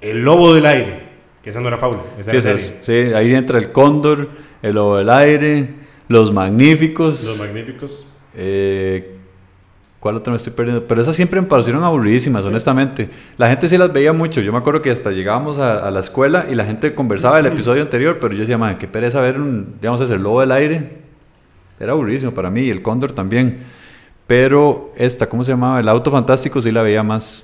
[0.00, 1.02] el lobo del aire,
[1.42, 1.78] que esa no era
[2.18, 2.58] esa Sí, serie.
[2.82, 4.30] sí, ahí entra el cóndor,
[4.62, 5.68] el lobo del aire,
[6.08, 7.24] los magníficos.
[7.24, 8.12] Los magníficos.
[8.34, 9.15] eh,
[10.06, 10.84] ¿Cuál otro me estoy perdiendo?
[10.84, 13.10] Pero esas siempre me parecieron aburridísimas, honestamente.
[13.38, 14.40] La gente sí las veía mucho.
[14.40, 17.46] Yo me acuerdo que hasta llegábamos a, a la escuela y la gente conversaba del
[17.46, 20.98] episodio anterior, pero yo decía, madre, qué pereza ver un, digamos, ese lobo del aire.
[21.80, 23.64] Era aburridísimo para mí y el cóndor también.
[24.28, 25.80] Pero esta, ¿cómo se llamaba?
[25.80, 27.42] El auto fantástico sí la veía más.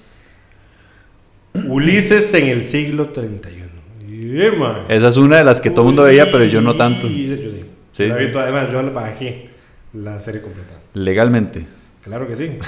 [1.67, 3.67] Ulises en el siglo 31.
[4.09, 4.85] Yeah.
[4.89, 7.09] Esa es una de las que todo el mundo veía, pero yo no tanto.
[7.09, 7.65] Yo sí.
[7.91, 8.07] Sí.
[8.07, 9.51] La vi además, yo la bajé
[9.95, 10.75] la serie completa.
[10.95, 11.82] Legalmente.
[12.03, 12.59] Claro que sí.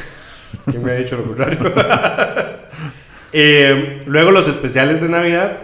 [0.71, 1.59] ¿Quién me ha dicho lo contrario?
[3.37, 5.59] Eh, luego los especiales de Navidad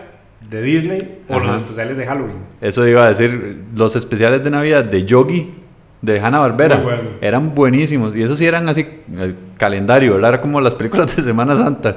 [0.50, 1.52] de Disney o Ajá.
[1.52, 2.38] los especiales de Halloween.
[2.60, 5.54] Eso iba a decir, los especiales de Navidad de Yogi,
[6.02, 6.98] de Hanna Barbera, bueno.
[7.20, 8.16] eran buenísimos.
[8.16, 8.84] Y esos sí eran así,
[9.16, 10.30] el calendario, ¿verdad?
[10.30, 11.96] Era como las películas de Semana Santa.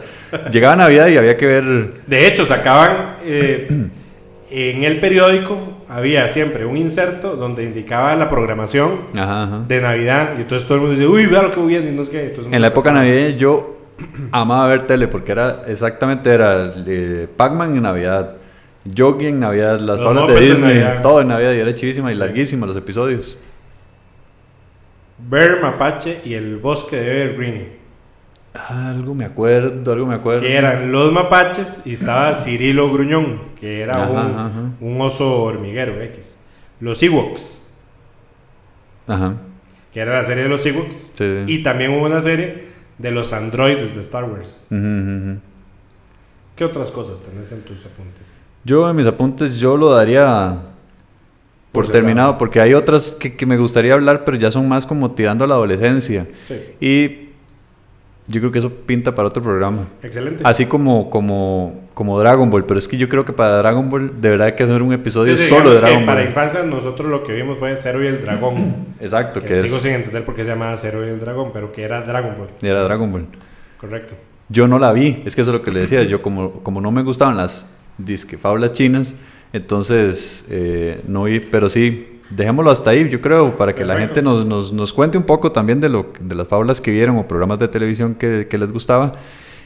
[0.51, 1.93] Llegaba Navidad y había que ver.
[2.05, 3.67] De hecho, sacaban eh,
[4.51, 9.64] en el periódico, había siempre un inserto donde indicaba la programación Ajá, ajá.
[9.68, 10.34] de Navidad.
[10.38, 11.91] Y entonces todo el mundo dice, uy, vea lo que viene.
[11.91, 12.26] Y no qué.
[12.26, 13.78] Entonces, En la época navideña yo
[14.32, 18.38] amaba ver tele porque era exactamente era eh, Pac-Man en Navidad,
[18.86, 22.12] Yogi en Navidad, las Los fablas de en Disney, todo en Navidad y era chivísima
[22.12, 23.38] y larguísima los episodios.
[25.30, 27.82] Bear Mapache y el bosque de Evergreen.
[28.54, 30.41] Algo me acuerdo, algo me acuerdo.
[30.41, 34.51] Que eran los mapaches y estaba Cirilo Gruñón, que era Ajá, un, ajá.
[34.80, 36.36] un oso hormiguero X.
[36.80, 37.60] Los Ewoks,
[39.08, 39.34] Ajá.
[39.91, 41.12] que era la serie de los Ewoks.
[41.14, 41.43] Sí.
[41.47, 42.66] Y también hubo una serie
[42.99, 44.64] de los androides de Star Wars.
[44.70, 45.39] Ujú.
[46.56, 48.34] ¿Qué otras cosas tenés en tus apuntes?
[48.64, 50.58] Yo en mis apuntes yo lo daría
[51.72, 54.86] por Por terminado, porque hay otras que, que me gustaría hablar, pero ya son más
[54.86, 56.28] como tirando a la adolescencia.
[56.47, 56.56] Sí.
[56.80, 57.30] Y
[58.28, 59.88] yo creo que eso pinta para otro programa.
[60.01, 60.43] Excelente.
[60.45, 64.22] Así como, como, como Dragon Ball, pero es que yo creo que para Dragon Ball
[64.22, 66.30] de verdad hay que hacer un episodio Sí, sí, solo de que Dragon Para Ball.
[66.30, 68.56] infancia nosotros lo que vimos fue Cero y el Dragón.
[69.02, 71.52] Exacto, que que sigo es, sin entender por qué se llamaba Cero y el Dragón,
[71.53, 72.48] pero que era Dragon Ball.
[72.61, 73.27] era Dragon Ball.
[73.77, 74.15] Correcto.
[74.49, 76.80] Yo no la vi, es que eso es lo que le decía, yo como, como
[76.80, 77.65] no me gustaban las
[77.98, 79.15] disque fábulas chinas,
[79.52, 84.22] entonces eh, no vi, pero sí, dejémoslo hasta ahí, yo creo, para que la gente
[84.22, 87.28] nos, nos, nos cuente un poco también de, lo, de las fábulas que vieron o
[87.28, 89.14] programas de televisión que, que les gustaba.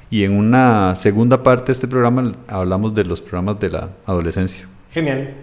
[0.10, 4.68] Y en una segunda parte de este programa hablamos de los programas de la adolescencia.
[4.92, 5.34] Genial.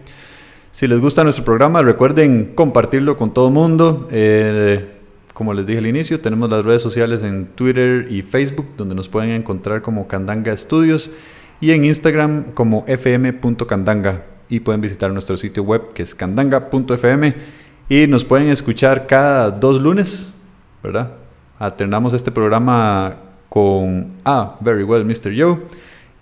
[0.70, 4.08] Si les gusta nuestro programa, recuerden compartirlo con todo el mundo.
[4.10, 4.94] Eh,
[5.32, 9.08] como les dije al inicio, tenemos las redes sociales en Twitter y Facebook, donde nos
[9.08, 11.10] pueden encontrar como Candanga Studios,
[11.60, 14.24] y en Instagram como fm.candanga.
[14.48, 17.34] Y pueden visitar nuestro sitio web que es candanga.fm.
[17.88, 20.32] Y nos pueden escuchar cada dos lunes,
[20.82, 21.12] ¿verdad?
[21.58, 23.16] Alternamos este programa
[23.48, 25.32] con Ah, Very Well, Mr.
[25.36, 25.60] Joe.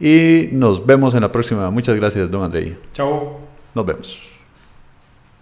[0.00, 1.70] Y nos vemos en la próxima.
[1.70, 2.76] Muchas gracias, don Andrei.
[2.92, 3.38] Chao.
[3.74, 4.31] Nos vemos.